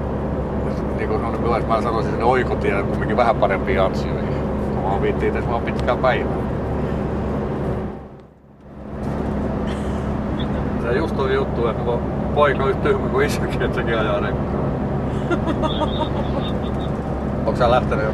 niin 0.97 1.09
kuin 1.09 1.21
sellainen, 1.21 1.69
mä 1.69 1.81
sanoisin, 1.81 2.23
oikotie 2.23 2.83
kumminkin 2.83 3.17
vähän 3.17 3.35
parempiin 3.35 3.81
asioihin. 3.81 4.33
Kun 4.73 4.83
mä 4.83 4.89
oon 4.89 5.01
viittiin 5.01 5.37
että 5.37 5.51
vaan 5.51 5.61
pitkään 5.61 5.97
päivää. 5.97 6.58
Se 10.89 10.95
just 10.95 11.19
on 11.19 11.33
juttu, 11.33 11.67
että 11.67 11.83
mä 11.83 11.91
poika 12.35 12.63
on 12.63 12.77
tyhmä 12.77 13.09
kuin 13.09 13.27
isäkin, 13.27 13.61
että 13.61 13.75
sekin 13.75 13.99
ajaa 13.99 14.19
rekkaa. 14.19 14.61
Onko 17.45 17.55
sä 17.55 17.71
lähtenyt 17.71 18.05
jo? 18.05 18.11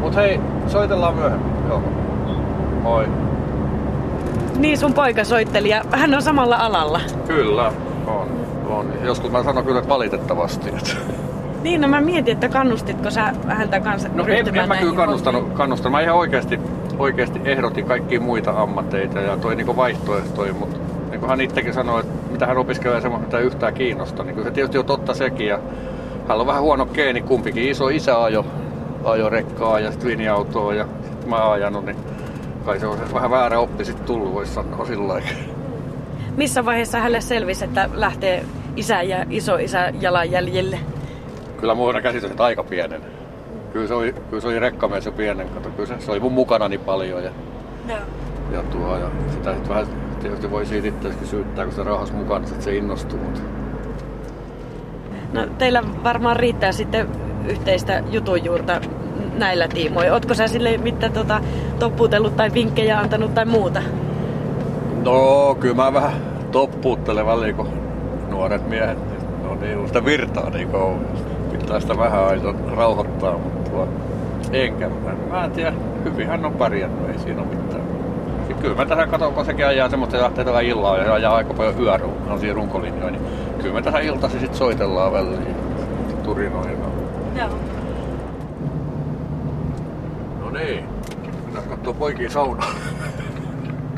Mut 0.00 0.16
hei, 0.16 0.40
soitellaan 0.66 1.14
myöhemmin. 1.14 1.52
Joo. 1.68 1.82
Moi. 2.82 3.08
Niin 4.56 4.78
sun 4.78 4.94
poika 4.94 5.24
soitteli 5.24 5.68
ja 5.68 5.82
hän 5.90 6.14
on 6.14 6.22
samalla 6.22 6.56
alalla. 6.56 7.00
Kyllä, 7.26 7.72
on. 8.06 8.28
on. 8.68 8.86
Joskus 9.02 9.30
mä 9.30 9.42
sanon 9.42 9.64
kyllä, 9.64 9.78
että 9.78 9.88
valitettavasti. 9.88 10.68
Että... 10.68 10.90
Niin, 11.62 11.80
no 11.80 11.88
mä 11.88 12.00
mietin, 12.00 12.32
että 12.32 12.48
kannustitko 12.48 13.10
sä 13.10 13.34
häntä 13.48 13.80
kanssa 13.80 14.08
No 14.14 14.24
en, 14.26 14.56
en 14.56 14.68
mä 14.68 14.76
kyllä 14.76 14.96
kannustanut, 14.96 15.52
kannustanut. 15.52 15.92
Mä 15.92 16.00
ihan 16.00 16.16
oikeasti, 16.16 16.60
oikeasti 16.98 17.40
ehdotin 17.44 17.84
kaikkia 17.84 18.20
muita 18.20 18.50
ammatteita 18.50 19.20
ja 19.20 19.36
toi 19.36 19.56
niinku 19.56 19.76
vaihtoehtoja, 19.76 20.54
mutta 20.54 20.83
kuin 21.24 21.30
hän 21.30 21.40
itsekin 21.40 21.74
sanoi, 21.74 22.00
että 22.00 22.32
mitä 22.32 22.46
hän 22.46 22.56
opiskelee 22.58 23.00
semmoista, 23.00 23.26
mitä 23.26 23.38
yhtään 23.38 23.74
kiinnostaa, 23.74 24.24
niin 24.24 24.34
kyllä 24.34 24.48
se 24.48 24.54
tietysti 24.54 24.78
on 24.78 24.84
totta 24.84 25.14
sekin. 25.14 25.46
Ja 25.46 25.58
hän 26.28 26.40
on 26.40 26.46
vähän 26.46 26.62
huono 26.62 26.86
geeni 26.86 27.20
kumpikin. 27.20 27.68
Iso 27.68 27.88
isä 27.88 28.22
ajo, 28.22 28.46
ajo 29.04 29.28
rekkaa 29.28 29.80
ja 29.80 29.90
sitten 29.90 30.10
linja-autoa 30.10 30.74
ja 30.74 30.86
sitten 31.02 31.28
mä 31.28 31.50
ajanut, 31.50 31.84
niin 31.84 31.96
kai 32.64 32.80
se 32.80 32.86
on 32.86 32.98
vähän 33.14 33.30
väärä 33.30 33.58
oppi 33.58 33.84
sitten 33.84 34.06
tullut, 34.06 34.34
voisi 34.34 34.52
sanoa 34.52 34.86
sillä 34.86 35.22
Missä 36.36 36.64
vaiheessa 36.64 36.98
hänelle 36.98 37.20
selvisi, 37.20 37.64
että 37.64 37.90
lähtee 37.94 38.44
isä 38.76 39.02
ja 39.02 39.24
iso 39.30 39.56
isä 39.56 39.92
jalanjäljille? 40.00 40.78
Kyllä 41.60 41.74
mulla 41.74 42.00
käsitys, 42.00 42.30
että 42.30 42.44
aika 42.44 42.64
pienen. 42.64 43.00
Kyllä 43.72 43.86
se 43.86 43.94
oli, 43.94 44.14
kyllä 44.30 44.40
se 44.40 44.48
oli 44.48 44.58
rekkamies 44.58 45.06
jo 45.06 45.12
pienen, 45.12 45.48
kato. 45.48 45.68
Kyllä 45.68 45.86
se, 45.86 45.94
se 45.98 46.10
oli 46.10 46.20
mun 46.20 46.32
mukana 46.32 46.68
niin 46.68 46.80
paljon. 46.80 47.24
Ja, 47.24 47.30
no. 47.88 47.94
ja, 48.52 48.62
tuo, 48.62 48.98
ja 48.98 49.10
sitä 49.30 49.54
sitten 49.54 49.68
vähän 49.68 50.03
tietysti 50.24 50.50
voi 50.50 50.66
siitä 50.66 50.88
itseäkin 50.88 51.26
syyttää, 51.26 51.64
kun 51.64 51.74
se 51.74 51.82
rahas 51.84 52.12
mukana, 52.12 52.46
että 52.46 52.64
se 52.64 52.76
innostuu. 52.76 53.18
No 55.32 55.46
teillä 55.58 55.82
varmaan 56.04 56.36
riittää 56.36 56.72
sitten 56.72 57.08
yhteistä 57.48 58.02
jutujuurta 58.10 58.80
näillä 59.38 59.68
tiimoilla. 59.68 60.12
Ootko 60.12 60.34
sä 60.34 60.48
sille 60.48 60.78
mitä 60.78 61.08
tota, 61.08 61.40
toppuutellut 61.78 62.36
tai 62.36 62.50
vinkkejä 62.54 62.98
antanut 62.98 63.34
tai 63.34 63.44
muuta? 63.44 63.82
No, 65.04 65.56
kyllä 65.60 65.74
mä 65.74 65.92
vähän 65.92 66.12
toppuuttelen 66.52 67.26
väliin, 67.26 67.54
kun 67.54 67.68
nuoret 68.30 68.68
miehet, 68.68 68.98
no 69.42 69.54
niin, 69.54 69.86
sitä 69.86 70.04
virtaa 70.04 70.50
niin 70.50 70.68
kauheasti. 70.68 71.34
koittaa 71.64 71.80
sitä 71.80 71.98
vähän 71.98 72.24
aina 72.24 72.54
rauhoittaa, 72.76 73.38
mutta 73.38 73.86
enkä. 74.52 74.90
Mä 75.30 75.44
en 75.44 75.50
tiedä, 75.50 75.72
hyvin 76.04 76.26
hän 76.26 76.44
on 76.44 76.52
pärjännyt, 76.52 77.08
ei 77.10 77.18
siinä 77.18 77.42
ole 77.42 77.48
mitään. 77.48 77.93
Kyllä 78.64 78.76
mä 78.76 78.86
tässä 78.86 79.06
katson, 79.06 79.34
kun 79.34 79.44
sekin 79.44 79.66
ajaa 79.66 79.88
semmoista 79.88 80.18
lähtee 80.18 80.44
tällä 80.44 80.60
illalla 80.60 80.98
ja 80.98 81.14
ajaa 81.14 81.34
aika 81.34 81.54
paljon 81.54 81.74
siinä 82.40 82.54
runkolinjoja, 82.54 83.10
niin 83.10 83.22
kyllä 83.58 83.74
me 83.74 83.82
tässä 83.82 83.98
iltasi 83.98 84.38
sitten 84.38 84.58
soitellaan 84.58 85.12
väliin 85.12 85.56
turinoina. 86.22 86.86
Joo. 87.38 87.48
No 90.40 90.50
niin, 90.50 90.84
mennään 91.44 91.68
kattoo 91.68 91.94
poikiin 91.94 92.30
saunaan. 92.30 92.74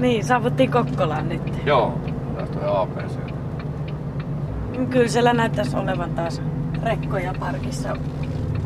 Niin, 0.01 0.25
saavuttiin 0.25 0.71
Kokkolaan 0.71 1.29
nyt. 1.29 1.67
Joo, 1.67 1.95
tästä 2.37 2.71
on 2.71 2.81
APC. 2.83 3.13
Kyllä 4.91 5.09
siellä 5.09 5.33
näyttäisi 5.33 5.77
olevan 5.77 6.11
taas 6.11 6.43
rekkoja 6.83 7.35
parkissa 7.41 7.97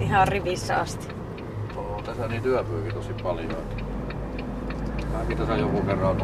ihan 0.01 0.29
rivissä 0.29 0.77
asti. 0.77 1.09
On 1.77 2.05
tässä 2.05 2.29
niin 2.29 2.43
työpyykin 2.43 2.95
tosi 2.95 3.15
paljon. 3.23 3.51
Mäkin 5.13 5.37
tässä 5.39 5.55
joku 5.57 5.83
kerran. 5.83 6.17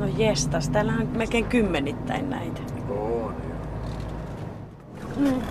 No 0.00 0.06
jestas, 0.16 0.68
täällä 0.68 0.92
on 0.92 1.08
melkein 1.16 1.44
kymmenittäin 1.44 2.30
näitä. 2.30 2.60
On 2.88 3.34
Mm. 5.16 5.42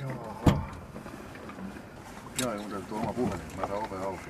Jaha. 0.00 0.60
Joo, 2.40 2.52
ei 2.52 2.58
muuten 2.58 2.82
tuo 2.88 2.98
oma 2.98 3.12
puhelin, 3.12 3.40
mä 3.60 3.66
saan 3.66 3.78
oven 3.86 4.02
auki. 4.06 4.20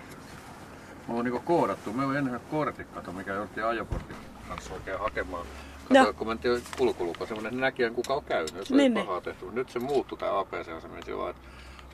Mulla 1.07 1.19
on 1.19 1.25
niinku 1.25 1.41
koodattu, 1.45 1.93
me 1.93 2.05
on 2.05 2.17
ennen 2.17 2.41
kortit, 2.51 2.87
kato 2.95 3.13
mikä 3.13 3.33
jouduttiin 3.33 3.67
ajokortin 3.67 4.17
kanssa 4.49 4.75
oikein 4.75 4.99
hakemaan. 4.99 5.47
Kato, 5.89 6.05
No. 6.05 6.13
kun 6.13 6.27
mentiin 6.27 6.63
kulkulupa, 6.79 7.27
semmonen 7.27 7.61
näkijän 7.61 7.95
kuka 7.95 8.15
on 8.15 8.25
käynyt, 8.25 8.51
se 8.67 8.75
oli 8.75 8.89
Niin, 8.89 8.95
pahaa 9.07 9.21
tehty. 9.21 9.47
Nyt 9.53 9.71
se 9.71 9.79
muuttui 9.79 10.19
tää 10.19 10.39
APC, 10.39 10.65
se 10.83 10.89
meni 10.89 11.17
vaan, 11.19 11.31
että 11.31 11.43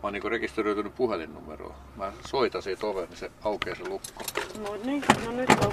mä 0.02 0.06
oon 0.06 0.12
niinku 0.12 0.28
rekisteröitynyt 0.28 0.94
puhelinnumeroon. 0.94 1.74
Mä 1.96 2.12
soitan 2.26 2.62
siitä 2.62 2.86
oveen, 2.86 3.08
niin 3.08 3.18
se 3.18 3.30
aukeaa 3.44 3.76
se 3.76 3.88
lukko. 3.88 4.24
No 4.62 4.76
niin, 4.84 5.02
no 5.24 5.32
nyt 5.32 5.50
on. 5.50 5.72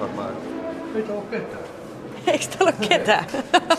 Varmaan. 0.00 0.36
Ei 0.94 1.02
tää 1.02 1.14
oo 1.14 1.22
ketään. 1.22 1.87
Eikö 2.30 2.44
täällä 2.44 2.72
ole 2.78 2.88
ketään? 2.88 3.24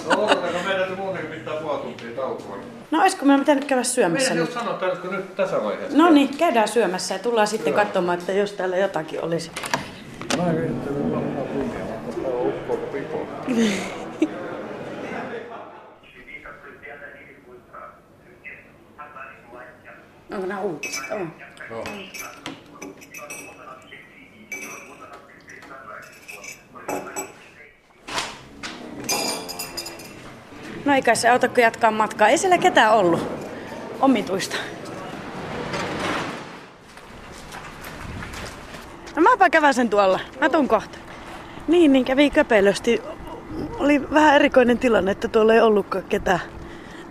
No 0.09 0.27
meidän 0.67 0.97
muutenkin 0.97 1.39
pitää 1.39 1.53
puoli 1.53 1.79
tuntia 1.81 2.11
taukoa. 2.15 2.57
No 2.91 3.01
olisiko 3.01 3.25
meidän 3.25 3.39
pitänyt 3.39 3.65
käydä 3.65 3.83
syömässä 3.83 4.29
Meidän 4.29 4.45
nyt? 4.45 4.53
sanoa, 4.53 4.73
että 4.93 5.07
nyt 5.11 5.35
tässä 5.35 5.63
vaiheessa. 5.63 5.97
No 5.97 6.09
niin, 6.09 6.37
käydään 6.37 6.67
syömässä 6.67 7.15
ja 7.15 7.19
tullaan 7.19 7.47
sitten 7.47 7.73
katsomaan, 7.73 8.19
että 8.19 8.31
jos 8.31 8.51
täällä 8.53 8.77
jotakin 8.77 9.23
olisi. 9.23 9.51
Mä 10.37 10.51
yrittänyt 10.51 11.11
varmaan 11.11 11.47
tunnia, 11.47 11.85
mutta 12.05 12.21
tää 12.21 12.31
on 12.31 12.47
ukkoako 12.47 12.85
pipo. 12.85 13.27
Onko 20.31 20.45
nämä 20.47 20.61
uutiset? 20.61 21.11
On. 21.11 21.31
No 30.89 30.95
ei 30.95 31.01
kai 31.01 31.15
se 31.15 31.29
auta, 31.29 31.47
kun 31.47 31.63
jatkaa 31.63 31.91
matkaa. 31.91 32.27
Ei 32.27 32.37
siellä 32.37 32.57
ketään 32.57 32.93
ollut. 32.93 33.27
Omituista. 34.01 34.55
No 39.15 39.21
mäpä 39.21 39.49
käväsen 39.49 39.89
tuolla. 39.89 40.19
Mä 40.41 40.49
tuun 40.49 40.67
kohta. 40.67 40.97
Niin, 41.67 41.93
niin 41.93 42.05
kävi 42.05 42.29
köpelösti. 42.29 43.01
Oli 43.79 44.11
vähän 44.13 44.35
erikoinen 44.35 44.77
tilanne, 44.77 45.11
että 45.11 45.27
tuolla 45.27 45.53
ei 45.53 45.61
ollutkaan 45.61 46.03
ketään 46.03 46.39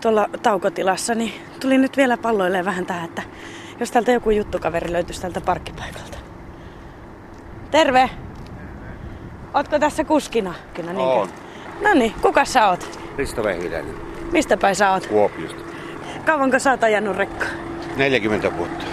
tuolla 0.00 0.28
taukotilassa, 0.42 1.14
niin 1.14 1.32
tuli 1.60 1.78
nyt 1.78 1.96
vielä 1.96 2.16
palloilleen 2.16 2.64
vähän 2.64 2.86
tähän, 2.86 3.04
että 3.04 3.22
jos 3.80 3.90
täältä 3.90 4.12
joku 4.12 4.30
juttukaveri 4.30 4.92
löytyisi 4.92 5.22
tältä 5.22 5.40
parkkipaikalta. 5.40 6.18
Terve! 7.70 8.10
Ootko 9.54 9.78
tässä 9.78 10.04
kuskina? 10.04 10.54
Kyllä? 10.74 10.92
Oon. 10.92 11.28
No 11.82 11.94
niin, 11.94 12.14
kuka 12.22 12.44
sä 12.44 12.68
oot? 12.68 12.97
Risto 13.18 13.44
Vehviläinen, 13.44 13.94
Mistä 14.32 14.56
päin 14.56 14.76
sä 14.76 14.90
oot? 14.92 15.06
Kuopiosta. 15.06 15.60
Kauanko 16.24 16.58
sä 16.58 16.70
oot 16.70 16.84
ajanut 16.84 17.16
rekkaa? 17.16 17.48
40 17.96 18.56
vuotta. 18.56 18.84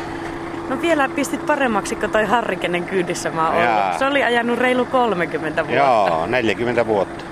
No 0.69 0.81
vielä 0.81 1.09
pistit 1.09 1.45
paremmaksi, 1.45 1.95
kun 1.95 2.09
toi 2.09 2.25
Harri, 2.25 2.55
kenen 2.55 2.83
kyydissä 2.83 3.29
mä 3.31 3.49
oon 3.49 3.63
Jaa. 3.63 3.83
ollut. 3.85 3.99
Se 3.99 4.05
oli 4.05 4.23
ajanut 4.23 4.59
reilu 4.59 4.85
30 4.85 5.67
vuotta. 5.67 5.75
Joo, 5.83 6.27
40 6.27 6.87
vuotta. 6.87 7.25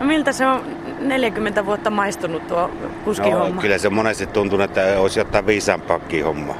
No 0.00 0.06
miltä 0.06 0.32
se 0.32 0.46
on 0.46 0.62
40 1.00 1.66
vuotta 1.66 1.90
maistunut 1.90 2.46
tuo 2.46 2.60
No, 2.62 2.70
kuskihomma? 3.04 3.60
kyllä 3.60 3.78
se 3.78 3.88
monesti 3.88 4.26
tuntuu, 4.26 4.60
että 4.60 4.80
olisi 4.98 5.20
jotain 5.20 5.46
viisaampaakin 5.46 6.24
homma. 6.24 6.54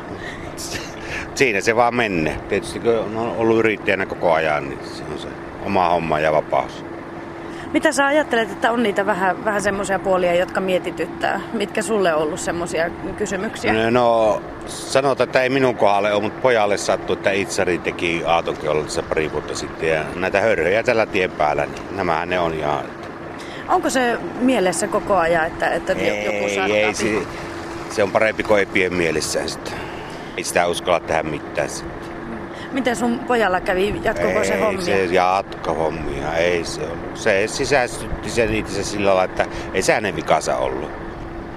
Siinä 1.35 1.61
se 1.61 1.77
vaan 1.77 1.95
menee. 1.95 2.37
Tietysti 2.49 2.81
kun 2.81 2.95
on 3.17 3.35
ollut 3.37 3.59
yrittäjänä 3.59 4.07
koko 4.07 4.33
ajan, 4.33 4.69
niin 4.69 4.79
se 4.85 5.03
on 5.13 5.19
se 5.19 5.29
oma 5.67 5.89
homma 5.89 6.21
ja 6.21 6.33
vapaus. 6.33 6.85
Mitä 7.73 7.93
sä 7.93 8.07
ajattelet, 8.07 8.53
että 8.53 8.73
on 8.73 8.83
niitä 8.83 9.07
vähän, 9.07 9.45
vähän 9.45 9.63
semmoisia 9.63 9.99
puolia, 9.99 10.35
jotka 10.35 10.61
mietityttää? 10.61 11.41
Mitkä 11.53 11.83
sulle 11.83 12.15
on 12.15 12.23
ollut 12.23 12.41
semmoisia 12.41 12.91
kysymyksiä? 13.17 13.91
No, 13.91 14.43
sanotaan, 14.67 15.29
että 15.29 15.43
ei 15.43 15.49
minun 15.49 15.77
kohdalle 15.77 16.13
ole, 16.13 16.23
mutta 16.23 16.41
pojalle 16.41 16.77
sattui, 16.77 17.17
että 17.17 17.31
Itsari 17.31 17.79
teki 17.79 18.23
tässä 18.85 19.03
pari 19.03 19.33
vuotta 19.33 19.55
sitten. 19.55 19.89
Ja 19.89 20.05
näitä 20.15 20.41
hörhöjä 20.41 20.83
tällä 20.83 21.07
tien 21.07 21.31
päällä, 21.31 21.67
niin 21.67 21.97
nämähän 21.97 22.29
ne 22.31 22.41
on 22.41 22.59
ja 22.59 22.83
Onko 23.69 23.91
se 23.91 24.19
mielessä 24.41 24.87
koko 24.87 25.17
ajan, 25.17 25.47
että, 25.47 25.71
että 25.71 25.93
joku 25.93 26.45
Ei, 26.45 26.55
saattaa... 26.55 26.77
ei, 26.77 26.95
se, 26.95 27.23
se 27.91 28.03
on 28.03 28.11
parempi 28.11 28.43
kuin 28.43 28.59
ei 28.59 28.67
pien 28.67 28.95
mielessään 28.95 29.49
sitä. 29.49 29.71
Ei 30.37 30.45
sitä 30.45 30.67
uskalla 30.67 31.01
tehdä 31.01 31.23
mitään. 31.23 31.71
sitten. 31.71 32.08
Miten 32.73 32.97
sun 32.97 33.19
pojalla 33.19 33.61
kävi? 33.61 34.01
Jatkuuko 34.05 34.45
se 34.45 34.55
ei, 34.55 34.61
hommia? 34.61 34.85
se 34.85 35.05
jatko 35.05 35.75
hommia, 35.75 36.35
ei 36.35 36.65
se 36.65 36.81
ollut. 36.81 37.17
Se 37.17 37.43
sisäistytti 37.47 38.31
sen 38.31 38.55
itse 38.55 38.85
sillä 38.85 39.07
lailla, 39.07 39.25
että 39.25 39.47
ei 39.75 39.83
se 39.83 39.93
hänen 39.93 40.17
vikansa 40.17 40.57
ollut. 40.57 40.91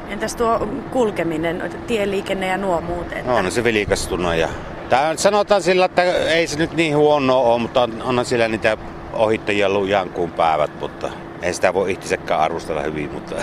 Entäs 0.09 0.35
tuo 0.35 0.67
kulkeminen, 0.91 1.71
tieliikenne 1.87 2.47
ja 2.47 2.57
nuo 2.57 2.81
muut? 2.81 3.11
Että... 3.11 3.31
No, 3.31 3.37
on 3.37 3.51
se 3.51 3.63
vilikastunut 3.63 4.35
ja... 4.35 4.49
Tää 4.89 5.17
sanotaan 5.17 5.63
sillä, 5.63 5.85
että 5.85 6.03
ei 6.03 6.47
se 6.47 6.57
nyt 6.57 6.73
niin 6.73 6.97
huono 6.97 7.39
ole, 7.39 7.61
mutta 7.61 7.81
on, 7.81 8.01
onhan 8.01 8.25
sillä 8.25 8.47
niitä 8.47 8.77
ohittajia 9.13 9.67
ollut 9.67 9.89
jankuun 9.89 10.31
päivät, 10.31 10.71
mutta 10.79 11.09
ei 11.41 11.53
sitä 11.53 11.73
voi 11.73 11.91
itsesekään 11.91 12.39
arvostella 12.39 12.81
hyvin, 12.81 13.11
mutta... 13.13 13.35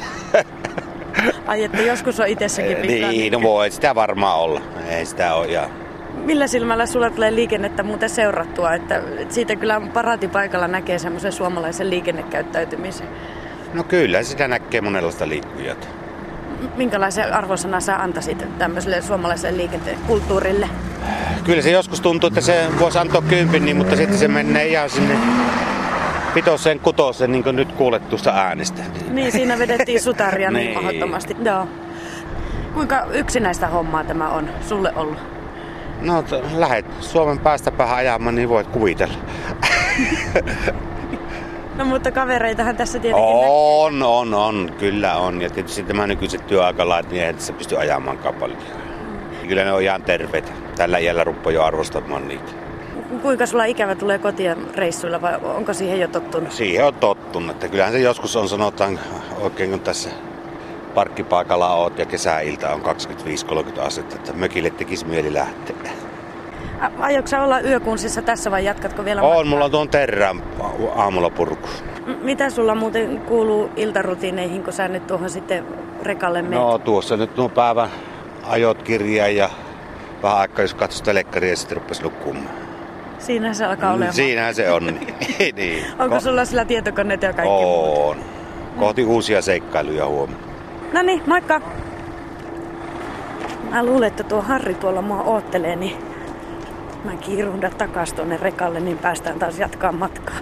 Ai, 1.46 1.64
että 1.64 1.82
joskus 1.82 2.20
on 2.20 2.28
itsessäkin 2.28 2.82
vikaa. 2.82 3.10
niin, 3.10 3.32
no 3.32 3.42
voi 3.42 3.70
sitä 3.70 3.94
varmaan 3.94 4.38
olla. 4.38 4.60
Ei 4.88 5.06
sitä 5.06 5.34
ole 5.34 5.46
ja... 5.46 5.68
Millä 6.28 6.46
silmällä 6.46 6.86
sulla 6.86 7.10
tulee 7.10 7.34
liikennettä 7.34 7.82
muuten 7.82 8.10
seurattua? 8.10 8.74
Että 8.74 9.02
siitä 9.28 9.56
kyllä 9.56 9.80
paraatipaikalla 9.94 10.68
näkee 10.68 10.98
semmoisen 10.98 11.32
suomalaisen 11.32 11.90
liikennekäyttäytymisen. 11.90 13.06
No 13.74 13.82
kyllä, 13.84 14.22
sitä 14.22 14.48
näkee 14.48 14.80
monenlaista 14.80 15.28
liikkujaa. 15.28 15.74
M- 16.60 16.66
Minkälaisen 16.76 17.34
arvosana 17.34 17.80
sä 17.80 17.96
antaisit 17.96 18.58
tämmöiselle 18.58 19.02
suomalaiselle 19.02 19.56
liikenteen 19.56 19.98
kulttuurille? 20.06 20.68
Kyllä 21.44 21.62
se 21.62 21.70
joskus 21.70 22.00
tuntuu, 22.00 22.26
että 22.28 22.40
se 22.40 22.66
voisi 22.78 22.98
antaa 22.98 23.22
kympin, 23.22 23.64
niin, 23.64 23.76
mutta 23.76 23.96
sitten 23.96 24.18
se 24.18 24.28
menee 24.28 24.66
ihan 24.66 24.90
sinne 24.90 25.14
vitoseen, 26.34 26.80
kutoseen, 26.80 27.32
niin 27.32 27.44
kuin 27.44 27.56
nyt 27.56 27.72
kuulet 27.72 28.08
tuosta 28.08 28.30
äänestä. 28.30 28.82
Niin, 29.10 29.32
siinä 29.32 29.58
vedettiin 29.58 30.00
sutaria 30.02 30.50
niin 30.50 30.64
Niin. 30.66 30.82
mahdottomasti. 30.82 31.36
Joo. 31.44 31.68
Kuinka 32.74 33.06
yksinäistä 33.12 33.66
hommaa 33.66 34.04
tämä 34.04 34.28
on 34.28 34.48
sulle 34.68 34.92
ollut? 34.96 35.37
No, 36.00 36.24
lähet 36.56 36.86
Suomen 37.00 37.38
päästä 37.38 37.70
päähän 37.70 37.96
ajamaan, 37.98 38.34
niin 38.34 38.48
voit 38.48 38.66
kuvitella. 38.66 39.14
No 41.76 41.84
mutta 41.84 42.12
kavereitahan 42.12 42.76
tässä 42.76 42.98
tietenkin 42.98 43.34
näkee. 43.34 43.48
On, 43.50 44.02
on, 44.02 44.34
on, 44.34 44.72
kyllä 44.78 45.16
on. 45.16 45.42
Ja 45.42 45.50
tietysti 45.50 45.82
tämä 45.82 46.06
nykyiset 46.06 46.46
työaikalait, 46.46 47.10
niin 47.10 47.20
eihän 47.20 47.34
tässä 47.34 47.52
pysty 47.52 47.78
ajamaankaan 47.78 48.34
paljon. 48.34 48.58
Kyllä 49.48 49.64
ne 49.64 49.72
on 49.72 49.82
ihan 49.82 50.02
terveitä. 50.02 50.52
Tällä 50.76 50.98
iällä 50.98 51.24
ruppo 51.24 51.50
jo 51.50 51.64
arvostamaan 51.64 52.28
niitä. 52.28 52.52
Kuinka 53.22 53.46
sulla 53.46 53.64
ikävä 53.64 53.94
tulee 53.94 54.18
kotia 54.18 54.56
reissuilla 54.74 55.22
vai 55.22 55.38
onko 55.42 55.74
siihen 55.74 56.00
jo 56.00 56.08
tottunut? 56.08 56.52
Siihen 56.52 56.86
on 56.86 56.94
tottunut, 56.94 57.50
että 57.50 57.68
kyllähän 57.68 57.92
se 57.92 57.98
joskus 57.98 58.36
on 58.36 58.48
sanotaan 58.48 59.00
oikein 59.40 59.70
kun 59.70 59.80
tässä 59.80 60.10
parkkipaikalla 60.98 61.74
oot 61.74 61.98
ja 61.98 62.06
kesäilta 62.06 62.70
on 62.74 62.82
25-30 63.76 63.80
astetta, 63.80 64.16
että 64.16 64.32
mökille 64.32 64.70
tekisi 64.70 65.04
mieli 65.06 65.34
lähteä. 65.34 65.76
Aiotko 66.98 67.36
olla 67.44 67.60
yökunsissa 67.60 68.22
tässä 68.22 68.50
vai 68.50 68.64
jatkatko 68.64 69.04
vielä 69.04 69.22
On, 69.22 69.28
matkaa? 69.28 69.44
mulla 69.44 69.64
on 69.64 69.70
tuon 69.70 69.88
terran 69.88 70.42
aamulla 70.96 71.30
purku. 71.30 71.68
M- 72.06 72.24
Mitä 72.24 72.50
sulla 72.50 72.74
muuten 72.74 73.20
kuuluu 73.20 73.70
iltarutiineihin, 73.76 74.64
kun 74.64 74.72
sä 74.72 74.88
nyt 74.88 75.06
tuohon 75.06 75.30
sitten 75.30 75.64
rekalle 76.02 76.42
menet? 76.42 76.58
No 76.58 76.78
tuossa 76.78 77.16
nyt 77.16 77.36
nuo 77.36 77.48
päivän 77.48 77.88
ajot 78.48 78.82
kirjaa 78.82 79.28
ja 79.28 79.50
vähän 80.22 80.38
aikaa 80.38 80.62
jos 80.64 80.74
katsoi 80.74 81.04
telekkaria 81.04 81.50
ja 81.50 81.56
sitten 81.56 81.76
rupesi 81.78 82.02
nukkumaan. 82.02 82.48
Siinä 83.18 83.54
se 83.54 83.64
alkaa 83.64 83.92
olemaan. 83.92 84.14
Siinähän 84.14 84.54
se 84.54 84.70
on. 84.70 84.86
niin. 85.56 85.84
Onko 85.98 86.16
Ko- 86.16 86.20
sulla 86.20 86.44
sillä 86.44 86.64
tietokoneet 86.64 87.22
ja 87.22 87.32
kaikki 87.32 87.52
muut? 87.54 88.06
On. 88.08 88.16
Kohti 88.78 89.04
uusia 89.04 89.42
seikkailuja 89.42 90.06
huomenna. 90.06 90.47
No 90.92 91.02
niin, 91.02 91.22
moikka! 91.26 91.60
Mä 93.70 93.84
luulen, 93.84 94.08
että 94.08 94.22
tuo 94.22 94.42
Harri 94.42 94.74
tuolla 94.74 95.02
mua 95.02 95.22
oottelee, 95.22 95.76
niin 95.76 95.96
mä 97.04 97.16
kiiruhdan 97.16 97.72
takas 97.78 98.12
tuonne 98.12 98.36
rekalle, 98.36 98.80
niin 98.80 98.98
päästään 98.98 99.38
taas 99.38 99.58
jatkaa 99.58 99.92
matkaa. 99.92 100.36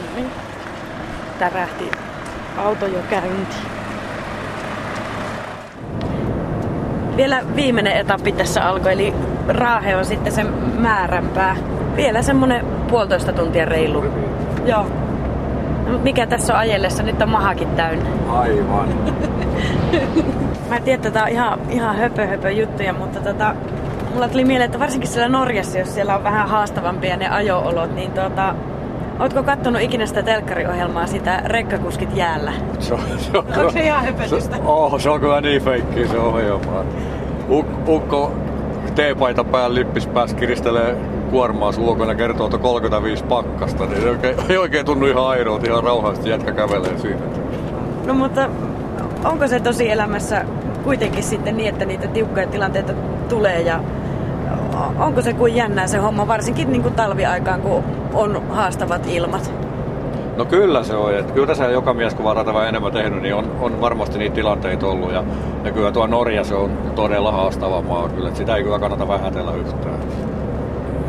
No 0.00 0.16
niin. 0.16 0.30
Tärähti 1.38 1.90
auto 2.56 2.86
jo 2.86 2.98
käyntiin. 3.10 3.70
Vielä 7.16 7.42
viimeinen 7.56 7.96
etappi 7.96 8.32
tässä 8.32 8.68
alkoi, 8.68 8.92
eli 8.92 9.14
Raahe 9.48 9.96
on 9.96 10.04
sitten 10.04 10.32
sen 10.32 10.46
määränpää. 10.78 11.56
Vielä 11.96 12.22
semmonen 12.22 12.66
puolitoista 12.66 13.32
tuntia 13.32 13.64
reilu. 13.64 14.04
Joo. 14.66 14.99
Mikä 15.98 16.26
tässä 16.26 16.52
on 16.52 16.58
ajellessa? 16.58 17.02
Nyt 17.02 17.22
on 17.22 17.28
mahakin 17.28 17.68
täynnä. 17.68 18.10
Aivan. 18.28 18.88
Mä 20.70 20.80
tiedän, 20.80 20.96
että 20.96 21.10
tää 21.10 21.22
on 21.22 21.28
ihan, 21.28 21.58
ihan 21.70 21.96
höpö, 21.96 22.26
höpö 22.26 22.50
juttuja, 22.50 22.92
mutta 22.92 23.20
tota, 23.20 23.54
mulla 24.14 24.28
tuli 24.28 24.44
mieleen, 24.44 24.66
että 24.66 24.78
varsinkin 24.78 25.10
siellä 25.10 25.28
Norjassa, 25.28 25.78
jos 25.78 25.94
siellä 25.94 26.16
on 26.16 26.24
vähän 26.24 26.48
haastavampia 26.48 27.16
ne 27.16 27.28
ajo-olot, 27.28 27.94
niin 27.94 28.12
tota, 28.12 28.54
Ootko 29.20 29.42
kattonut 29.42 29.82
ikinä 29.82 30.06
sitä 30.06 30.22
telkkariohjelmaa, 30.22 31.06
sitä 31.06 31.42
Rekkakuskit 31.44 32.16
jäällä? 32.16 32.52
Se 32.78 32.94
on, 32.94 33.00
se 33.18 33.38
on, 33.38 33.44
Onko 33.56 33.70
se 33.70 33.80
ihan 33.80 34.04
höpötystä? 34.04 34.56
Se, 34.56 34.62
oh, 34.64 35.00
se 35.00 35.10
on 35.10 35.20
kyllä 35.20 35.40
niin 35.40 35.62
feikki 35.62 36.08
se 36.08 36.18
ohjelma. 36.18 36.84
Uk, 37.48 37.66
ukko 37.88 38.32
teepaita 38.94 39.44
päällä 39.44 39.74
lippis 39.74 40.06
päässä 40.06 40.36
kiristelee 40.36 40.96
kuormaa 41.30 41.72
ulkona 41.78 42.14
kertoo, 42.14 42.46
että 42.46 42.58
35 42.58 43.24
pakkasta, 43.24 43.86
niin 43.86 44.02
ei 44.02 44.08
oikein, 44.08 44.36
ei 44.48 44.58
oikein 44.58 44.86
tunnu 44.86 45.06
ihan 45.06 45.26
airoot, 45.26 45.66
ihan 45.66 45.84
rauhallisesti 45.84 46.30
jätkä 46.30 46.52
kävelee 46.52 46.98
siinä. 46.98 47.20
No 48.06 48.14
mutta 48.14 48.48
onko 49.24 49.48
se 49.48 49.60
tosi 49.60 49.90
elämässä 49.90 50.44
kuitenkin 50.84 51.22
sitten 51.22 51.56
niin, 51.56 51.68
että 51.68 51.84
niitä 51.84 52.08
tiukkoja 52.08 52.46
tilanteita 52.46 52.92
tulee 53.28 53.60
ja 53.60 53.80
onko 54.98 55.22
se 55.22 55.32
kuin 55.32 55.56
jännää 55.56 55.86
se 55.86 55.98
homma, 55.98 56.28
varsinkin 56.28 56.72
niin 56.72 56.82
kuin 56.82 56.94
talviaikaan, 56.94 57.60
kun 57.60 57.84
on 58.14 58.42
haastavat 58.50 59.06
ilmat? 59.06 59.52
No 60.36 60.44
kyllä 60.44 60.82
se 60.82 60.96
on. 60.96 61.14
Että 61.14 61.32
kyllä 61.32 61.46
tässä 61.46 61.64
joka 61.64 61.94
mies, 61.94 62.14
kun 62.14 62.24
varata 62.24 62.54
vähän 62.54 62.68
enemmän 62.68 62.92
tehnyt, 62.92 63.22
niin 63.22 63.34
on, 63.34 63.56
on 63.60 63.80
varmasti 63.80 64.18
niitä 64.18 64.34
tilanteita 64.34 64.86
ollut. 64.86 65.12
Ja, 65.12 65.24
ja 65.64 65.72
kyllä 65.72 65.92
tuo 65.92 66.06
Norja 66.06 66.44
se 66.44 66.54
on 66.54 66.70
todella 66.94 67.32
haastava 67.32 67.82
maa. 67.82 68.08
Kyllä, 68.08 68.28
että 68.28 68.38
sitä 68.38 68.56
ei 68.56 68.62
kyllä 68.62 68.78
kannata 68.78 69.08
vähätellä 69.08 69.54
yhtään. 69.54 69.99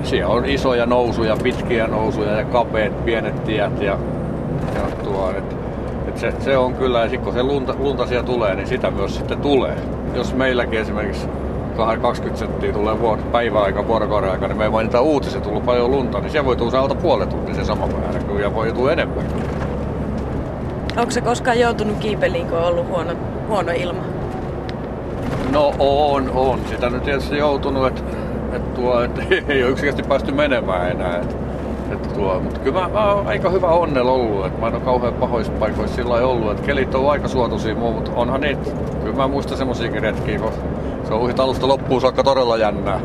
Siellä 0.04 0.34
on 0.34 0.46
isoja 0.46 0.86
nousuja, 0.86 1.38
pitkiä 1.44 1.88
nousuja 1.88 2.32
ja 2.32 2.46
kapeat 2.46 3.06
pienet 3.06 3.44
tiet. 3.44 3.82
Ja, 3.82 3.98
ja 4.76 4.82
tuo, 5.04 5.34
et, 5.38 5.56
et 6.08 6.18
se, 6.18 6.34
se, 6.40 6.58
on 6.58 6.74
kyllä, 6.74 7.00
ja 7.00 7.10
sitten 7.10 7.24
kun 7.24 7.34
se 7.34 7.44
lunta, 7.44 7.76
lunta 7.80 8.08
siellä 8.08 8.26
tulee, 8.26 8.56
niin 8.56 8.68
sitä 8.68 8.92
myös 8.92 9.16
sitten 9.16 9.38
tulee. 9.38 9.76
Jos 10.16 10.36
meilläkin 10.36 10.80
esimerkiksi 10.80 11.28
20 12.02 12.40
senttiä 12.40 12.74
tulee 12.74 13.00
vuor- 13.00 13.22
päiväaika, 13.32 13.88
vuorokauden 13.88 14.32
aika, 14.32 14.48
niin 14.48 14.58
me 14.58 14.64
ei 14.64 14.70
mainita 14.70 15.02
uutiset, 15.02 15.44
tullut 15.44 15.66
paljon 15.66 15.92
lunta, 15.92 16.20
niin 16.20 16.32
se 16.32 16.46
voi 16.46 16.56
tulla 16.56 16.80
alta 16.80 16.96
puolet 16.96 17.30
tuntia 17.30 17.56
se 17.56 17.64
sama 17.64 17.88
määrä, 17.88 18.42
ja 18.42 18.56
voi 18.56 18.72
tulla 18.72 18.92
enemmän. 18.92 19.26
Onko 20.98 21.12
se 21.12 21.22
koskaan 21.22 21.60
joutunut 21.60 21.98
kiipeliin, 21.98 22.48
kun 22.48 22.58
on 22.58 22.66
ollut 22.66 22.88
huono, 22.88 23.12
huono 23.48 23.72
ilma? 23.72 24.02
No 25.52 25.74
on, 25.80 26.30
on. 26.36 26.60
Sitä 26.70 26.90
nyt 26.90 27.04
tietysti 27.04 27.38
joutunut, 27.38 27.88
että 27.88 28.02
et 28.54 28.74
tuo, 28.74 29.02
et 29.02 29.12
ei 29.50 29.64
ole 29.64 29.72
yksinkertaisesti 29.72 30.04
päästy 30.04 30.32
menemään 30.32 30.92
enää. 30.92 31.18
Et, 31.18 31.36
et 31.92 32.14
tuo, 32.14 32.40
mutta 32.40 32.60
kyllä 32.60 32.82
mä, 32.82 32.90
mä 32.90 33.14
oon 33.14 33.28
aika 33.28 33.50
hyvä 33.50 33.68
onnella 33.68 34.12
ollut, 34.12 34.46
että 34.46 34.60
mä 34.60 34.68
en 34.68 34.76
ole 34.76 34.82
kauhean 34.82 35.14
pahoissa 35.14 35.54
paikoissa 35.54 35.96
sillä 35.96 36.14
ollut, 36.14 36.52
että 36.52 36.64
kelit 36.64 36.96
on 36.96 37.12
aika 37.12 37.28
suotuisia 37.28 37.76
muu, 37.76 37.94
mutta 37.94 38.12
onhan 38.16 38.42
niitä, 38.42 38.72
kyllä 39.04 39.16
mä 39.16 39.28
muistan 39.28 39.58
semmoisiakin 39.58 40.02
retkiä, 40.02 40.40
kun 40.40 40.52
se 41.08 41.14
on 41.14 41.34
alusta 41.38 41.68
loppuun 41.68 42.02
saakka 42.02 42.24
todella 42.24 42.58
jännää. 42.58 43.00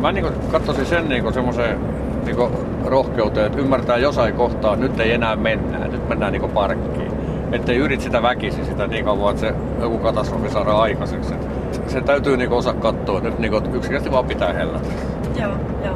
Mä 0.00 0.12
niin 0.12 0.26
katsoisin 0.52 0.86
sen 0.86 1.08
niin 1.08 1.34
semmoiseen 1.34 1.78
niin 2.24 2.36
rohkeuteen, 2.84 3.46
että 3.46 3.58
ymmärtää 3.58 3.96
jossain 3.96 4.34
kohtaa, 4.34 4.74
että 4.74 4.86
nyt 4.86 5.00
ei 5.00 5.12
enää 5.12 5.36
mennä, 5.36 5.78
nyt 5.78 6.08
mennään 6.08 6.32
niin 6.32 6.50
parkkiin. 6.50 7.12
Että 7.52 7.72
ei 7.72 7.78
yrit 7.78 8.00
sitä 8.00 8.22
väkisin 8.22 8.64
sitä 8.64 8.86
niin 8.86 9.04
kauan, 9.04 9.30
että 9.30 9.40
se 9.40 9.54
joku 9.80 9.98
katastrofi 9.98 10.50
saadaan 10.50 10.80
aikaiseksi. 10.80 11.34
Et 11.34 11.47
se 11.88 12.00
täytyy 12.00 12.36
niin 12.36 12.52
osaa 12.52 12.74
katsoa, 12.74 13.18
että 13.18 13.30
nyt 13.30 13.38
niin 13.38 13.54
yksinkertaisesti 13.54 14.12
vaan 14.12 14.24
pitää 14.24 14.52
hellätä. 14.52 14.88
Joo, 15.40 15.52
joo. 15.84 15.94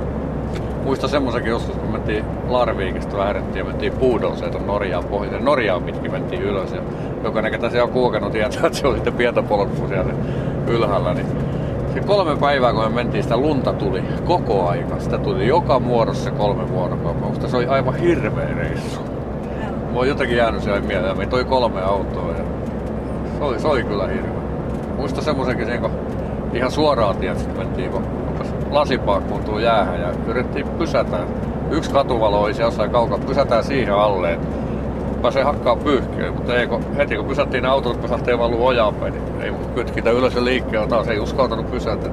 Muista 0.85 1.09
semmoisenkin 1.09 1.51
joskus, 1.51 1.77
kun 1.77 1.93
mentiin 1.93 2.25
Larviikista 2.49 3.19
lähdettiin 3.19 3.57
ja 3.57 3.65
mentiin 3.65 3.93
Puudolseen 3.93 4.51
tuon 4.51 4.67
Norjaan 4.67 5.05
pohjoiseen. 5.05 5.45
Norjaan 5.45 5.83
pitkin 5.83 6.13
mentiin 6.13 6.43
ylös 6.43 6.73
ja 6.73 6.83
jokainen, 7.25 7.53
ketä 7.53 7.71
siellä 7.71 7.87
on 7.87 7.93
kulkenut, 7.93 8.33
tietää, 8.33 8.67
että 8.67 8.79
se 8.79 8.87
on 8.87 8.95
sitten 8.95 9.13
pientä 9.13 9.43
polkua 9.43 9.89
siellä 9.89 10.13
ylhäällä. 10.67 11.15
Niin 11.15 11.27
se 11.95 12.01
kolme 12.01 12.37
päivää, 12.37 12.73
kun 12.73 12.83
me 12.85 12.89
mentiin, 12.89 13.23
sitä 13.23 13.37
lunta 13.37 13.73
tuli 13.73 14.03
koko 14.25 14.69
aika. 14.69 15.01
Sitä 15.01 15.19
tuli 15.19 15.47
joka 15.47 15.79
muodossa 15.79 16.25
se 16.25 16.31
kolme 16.31 16.69
vuorokautta. 16.69 17.49
Se 17.49 17.57
oli 17.57 17.67
aivan 17.67 17.95
hirveä 17.95 18.49
reissu. 18.57 19.01
Mä 19.93 19.99
oon 19.99 20.09
jotenkin 20.09 20.37
jäänyt 20.37 20.63
siellä 20.63 20.81
mieleen. 20.81 21.19
Meitä 21.19 21.37
oli 21.37 21.45
kolme 21.45 21.83
autoa 21.83 22.29
ja 22.29 22.45
se 23.39 23.45
oli, 23.45 23.61
se 23.61 23.69
oli 23.69 23.85
kyllä 23.85 24.07
hirveä. 24.07 24.32
Muista 25.03 25.23
semmoisenkin, 25.23 25.67
niin 25.67 25.81
kun 25.81 25.91
ihan 26.53 26.71
suoraan 26.71 27.17
tiet 27.17 27.39
sitten 27.39 27.57
mentiin, 27.57 27.91
kun 27.91 28.05
lasipaakkuun 28.71 29.45
tuu 29.45 29.59
jäähän 29.59 30.01
ja 30.01 30.09
yritettiin 30.27 30.69
pysätä. 30.69 31.19
Yksi 31.71 31.91
katuvalo 31.91 32.43
oli 32.43 32.61
jossain 32.61 32.91
kaukaa, 32.91 33.19
pysätään 33.19 33.65
siihen 33.65 33.95
alle, 33.95 34.33
että 34.33 34.47
pääsee 35.23 35.43
hakkaa 35.43 35.77
pyyhkiä, 35.77 36.33
mutta 36.33 36.55
ei, 36.55 36.67
kun, 36.67 36.97
heti 36.97 37.17
kun 37.17 37.25
pysättiin 37.25 37.67
autot, 37.67 37.97
kun 37.97 38.11
lähtee 38.11 38.39
valuu 38.39 38.67
ojaan 38.67 38.95
päin, 38.95 39.13
niin 39.13 39.43
ei 39.43 39.53
kytkitä 39.75 40.11
ylös 40.11 40.35
ja 40.73 40.87
taas, 40.89 41.09
ei 41.09 41.19
uskaltanut 41.19 41.71
pysätä. 41.71 42.11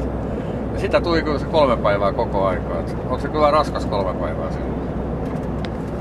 Ja 0.73 0.79
sitä 0.79 1.01
tuli 1.01 1.21
kyllä 1.21 1.39
se 1.39 1.45
kolme 1.45 1.77
päivää 1.77 2.13
koko 2.13 2.45
aikaa. 2.45 2.79
Et 2.79 2.95
on 3.09 3.21
se 3.21 3.27
kyllä 3.27 3.51
raskas 3.51 3.85
kolme 3.85 4.13
päivää 4.13 4.51
silloin. 4.51 4.81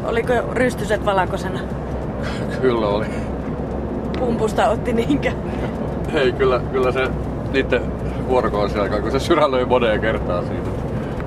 Oliko 0.04 0.32
rystyset 0.52 1.04
valakosena? 1.04 1.60
kyllä 2.60 2.88
oli. 2.88 3.06
Pumpusta 4.18 4.68
otti 4.68 4.92
niinkö? 4.92 5.32
Ei, 6.14 6.32
kyllä, 6.32 6.60
kyllä 6.72 6.92
se 6.92 7.08
niiden 7.52 7.82
vuorokausi 8.28 8.78
aikaa, 8.78 9.00
kun 9.00 9.10
se 9.10 9.18
sydän 9.18 9.50
löi 9.50 9.64
moneen 9.64 10.00
kertaa 10.00 10.42
siitä. 10.42 10.70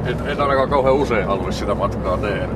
En, 0.06 0.28
en 0.28 0.42
ainakaan 0.42 0.70
kauhean 0.70 0.96
usein 0.96 1.26
haluaisi 1.28 1.60
sitä 1.60 1.76
matkaa 1.76 2.18
tehdä. 2.18 2.48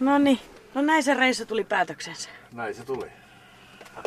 No 0.00 0.18
niin, 0.18 0.38
no 0.74 0.82
näin 0.82 1.02
se 1.02 1.14
reissu 1.14 1.46
tuli 1.46 1.64
päätöksensä. 1.64 2.28
Näin 2.52 2.74
se 2.74 2.84
tuli. 2.84 3.06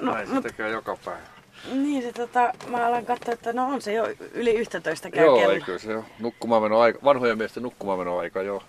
No, 0.01 0.13
Näin 0.13 0.27
se 0.27 0.33
mut- 0.33 0.43
tekee 0.43 0.69
joka 0.69 0.97
päivä. 1.05 1.34
Niin 1.73 2.03
se 2.03 2.11
tota, 2.13 2.53
mä 2.67 2.87
alan 2.87 3.05
katsoa, 3.05 3.33
että 3.33 3.53
no 3.53 3.65
on 3.67 3.81
se 3.81 3.93
jo 3.93 4.07
yli 4.33 4.53
11 4.55 5.11
käy 5.11 5.25
Joo, 5.25 5.37
kello. 5.39 5.53
eikö 5.53 5.79
se 5.79 5.95
ole? 5.95 6.05
Nukkumaanmeno 6.19 6.79
aika, 6.79 6.99
vanhojen 7.03 7.37
miesten 7.37 7.63
nukkumaanmeno 7.63 8.17
aika, 8.17 8.41
joo. 8.41 8.63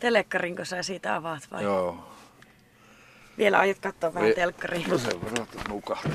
Telekkarinko 0.00 0.64
sä 0.64 0.82
siitä 0.82 1.14
avaat 1.16 1.42
vai? 1.52 1.62
Joo. 1.62 1.96
Vielä 3.38 3.58
aiot 3.58 3.78
katsoa 3.82 4.14
vähän 4.14 4.28
Ei- 4.28 4.34
telkkaria. 4.34 4.88
No 4.88 4.98
sen 4.98 5.22
verran, 5.24 5.42
että 5.42 5.58
nukahtaa. 5.68 6.12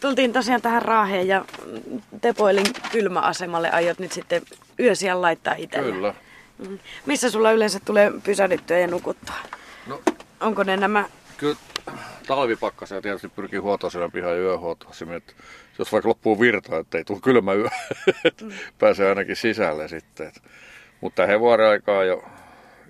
Tultiin 0.00 0.32
tosiaan 0.32 0.62
tähän 0.62 0.82
Raaheen 0.82 1.28
ja 1.28 1.44
Tepoilin 2.20 2.66
kylmäasemalle 2.92 3.70
aiot 3.70 3.98
nyt 3.98 4.12
sitten 4.12 4.42
yösiä 4.80 5.22
laittaa 5.22 5.54
itselle. 5.54 5.92
Kyllä. 5.92 6.14
Mm. 6.58 6.78
Missä 7.06 7.30
sulla 7.30 7.52
yleensä 7.52 7.80
tulee 7.84 8.12
pysähdyttyä 8.24 8.78
ja 8.78 8.86
nukuttua? 8.86 9.34
No, 9.86 10.00
Onko 10.40 10.62
ne 10.62 10.76
nämä... 10.76 11.04
kyllä 11.36 11.56
talvipakkasella 12.26 13.02
tietysti 13.02 13.28
pyrkii 13.28 13.58
huoltoaseman 13.58 14.12
pihan 14.12 14.32
ja 14.32 14.38
yöhuoltoasemaan, 14.38 15.16
että 15.16 15.32
jos 15.78 15.92
vaikka 15.92 16.08
loppuu 16.08 16.40
virta, 16.40 16.78
että 16.78 16.98
ei 16.98 17.04
tule 17.04 17.20
kylmä 17.22 17.52
yö, 17.52 17.68
että 18.24 18.44
pääsee 18.78 19.08
ainakin 19.08 19.36
sisälle 19.36 19.88
sitten. 19.88 20.26
Et, 20.26 20.42
mutta 21.00 21.26
he 21.26 21.40
vuoden 21.40 21.66
aikaa 21.66 22.04
jo, 22.04 22.24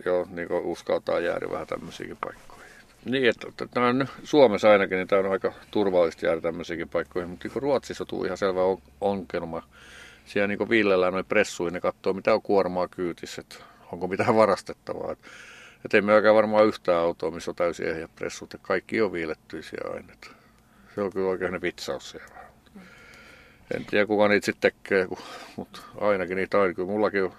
jo 0.04 0.26
niin 0.30 0.52
uskaltaa 0.52 1.20
jäädä 1.20 1.50
vähän 1.50 1.66
tämmöisiäkin 1.66 2.16
paikkoihin. 2.16 2.66
Niin, 3.04 3.28
että, 3.28 3.48
että 3.48 3.66
tämä 3.66 3.86
on 3.86 3.98
nyt 3.98 4.08
Suomessa 4.24 4.70
ainakin, 4.70 4.96
niin 4.96 5.08
tämä 5.08 5.20
on 5.20 5.32
aika 5.32 5.52
turvallista 5.70 6.26
jäädä 6.26 6.40
tämmöisiäkin 6.40 6.88
paikkoihin, 6.88 7.30
mutta 7.30 7.48
niin 7.48 7.62
Ruotsissa 7.62 8.04
tuli 8.04 8.26
ihan 8.26 8.38
selvä 8.38 8.62
on- 8.62 8.82
ongelma. 9.00 9.62
Siellä 10.26 10.46
niin 10.46 10.68
viillellään 10.68 11.12
noin 11.12 11.24
pressuihin, 11.24 11.74
ne 11.74 11.80
katsoo 11.80 12.12
mitä 12.12 12.34
on 12.34 12.42
kuormaa 12.42 12.88
kyytissä, 12.88 13.40
että 13.40 13.56
onko 13.92 14.08
mitään 14.08 14.36
varastettavaa. 14.36 15.16
Et, 15.86 15.94
ei 15.94 16.02
myöskään 16.02 16.34
varmaan 16.34 16.66
yhtään 16.66 16.98
autoa, 16.98 17.30
missä 17.30 17.50
on 17.50 17.54
täysin 17.54 17.88
ehjä 17.88 18.08
pressut. 18.08 18.52
Ja 18.52 18.58
kaikki 18.62 19.02
on 19.02 19.12
viilettyisiä 19.12 19.80
aina. 19.94 20.12
Se 20.94 21.00
on 21.00 21.12
kyllä 21.12 21.28
oikein 21.28 21.62
vitsaus 21.62 22.10
siellä. 22.10 22.36
En 23.76 23.84
tiedä 23.84 24.06
kuka 24.06 24.28
niitä 24.28 24.46
sitten 24.46 24.72
tekee, 24.72 25.08
mutta 25.56 25.80
ainakin 26.00 26.36
niitä 26.36 26.60
aina. 26.60 26.74
Kyllä 26.74 26.88
mullakin 26.88 27.24
on, 27.24 27.32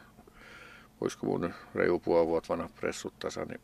olisiko 1.02 1.26
mun 1.26 1.54
reilu 1.76 2.00
puoli 2.00 2.28
vuotta 2.28 2.50
vanha 2.50 2.70
pressut 2.80 3.14
tässä, 3.20 3.46
niin, 3.46 3.62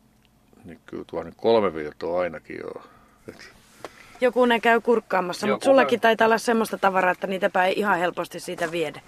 niin 0.64 0.80
kyllä 0.86 1.04
tuo 1.06 1.22
niin 1.22 1.34
kolme 1.36 1.74
viiltoa 1.74 2.20
ainakin 2.20 2.58
jo. 2.58 2.82
Et 3.28 3.52
Joku 4.20 4.46
ne 4.46 4.60
käy 4.60 4.80
kurkkaamassa, 4.80 5.46
mutta 5.46 5.64
sullakin 5.64 6.00
taitaa 6.00 6.26
olla 6.26 6.38
semmoista 6.38 6.78
tavaraa, 6.78 7.10
että 7.10 7.26
niitä 7.26 7.64
ei 7.64 7.74
ihan 7.76 7.98
helposti 7.98 8.40
siitä 8.40 8.72
viedä. 8.72 9.00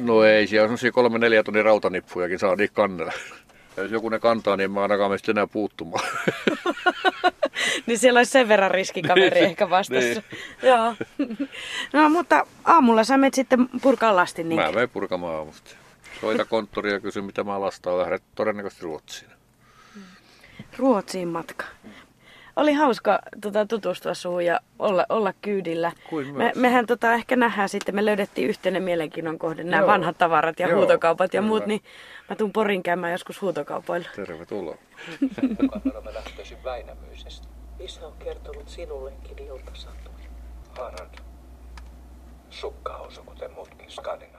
No 0.00 0.24
ei, 0.24 0.46
siellä 0.46 0.62
on 0.62 0.68
semmosia 0.68 0.92
kolme 0.92 1.18
neljä 1.18 1.42
tonnin 1.42 1.64
rautanippujakin 1.64 2.38
saa 2.38 2.56
niitä 2.56 2.74
kannella. 2.74 3.12
Ja 3.76 3.82
jos 3.82 3.92
joku 3.92 4.08
ne 4.08 4.18
kantaa, 4.18 4.56
niin 4.56 4.70
mä 4.70 4.82
ainakaan 4.82 5.18
sitten 5.18 5.32
enää 5.36 5.46
puuttumaan. 5.46 6.08
Niin 7.86 7.98
siellä 7.98 8.18
olisi 8.20 8.32
sen 8.32 8.48
verran 8.48 8.70
riskikaveri 8.70 9.30
Niin, 9.30 9.44
ehkä 9.44 9.70
vastassa. 9.70 10.00
niin. 10.08 10.24
Joo. 10.62 10.94
No 11.92 12.08
mutta 12.08 12.46
aamulla 12.64 13.04
sä 13.04 13.16
menet 13.16 13.34
sitten 13.34 13.68
purkaa 13.82 14.16
lastin. 14.16 14.48
Niin 14.48 14.60
Mä 14.60 14.72
menen 14.72 14.90
purkamaan 14.90 15.34
aamusta. 15.36 15.70
Soita 16.20 16.44
konttoria 16.44 16.92
ja 16.94 17.00
kysy, 17.00 17.22
mitä 17.22 17.44
mä 17.44 17.60
lastaan. 17.60 17.98
Lähdet 17.98 18.22
todennäköisesti 18.34 18.84
Ruotsiin. 18.84 19.30
Ruotsiin 20.78 21.28
matka. 21.28 21.64
Oli 22.56 22.72
hauska 22.72 23.18
tota, 23.40 23.66
tutustua 23.66 24.14
suhun 24.14 24.44
ja 24.44 24.60
olla, 24.78 25.06
olla 25.08 25.32
kyydillä. 25.42 25.92
Kuin 26.10 26.36
Me, 26.36 26.52
mehän 26.56 26.86
tota, 26.86 27.14
ehkä 27.14 27.36
nähdään 27.36 27.68
sitten, 27.68 27.94
me 27.94 28.04
löydettiin 28.04 28.48
yhteinen 28.48 28.82
mielenkiinnon 28.82 29.38
kohde, 29.38 29.64
nämä 29.64 29.80
Joo. 29.80 29.86
vanhat 29.86 30.18
tavarat 30.18 30.60
ja 30.60 30.68
Joo, 30.68 30.78
huutokaupat 30.78 31.34
ja 31.34 31.40
kyllä. 31.40 31.48
muut, 31.48 31.66
niin 31.66 31.80
mä 32.30 32.36
tuun 32.36 32.52
Porin 32.52 32.82
käymään 32.82 33.12
joskus 33.12 33.42
huutokaupoilla. 33.42 34.08
Tervetuloa. 34.16 34.76
Mä 36.04 36.14
lähtöisin 36.14 36.64
Väinämöisestä. 36.64 37.48
Isä 37.78 38.06
on 38.06 38.12
kertonut 38.18 38.68
sinullekin 38.68 39.38
iltasatuja. 39.38 40.28
Harald. 40.78 41.14
Sukkahousu, 42.50 43.22
kuten 43.22 43.52
muutkin 43.52 43.90
Skandinaviassa. 43.90 44.33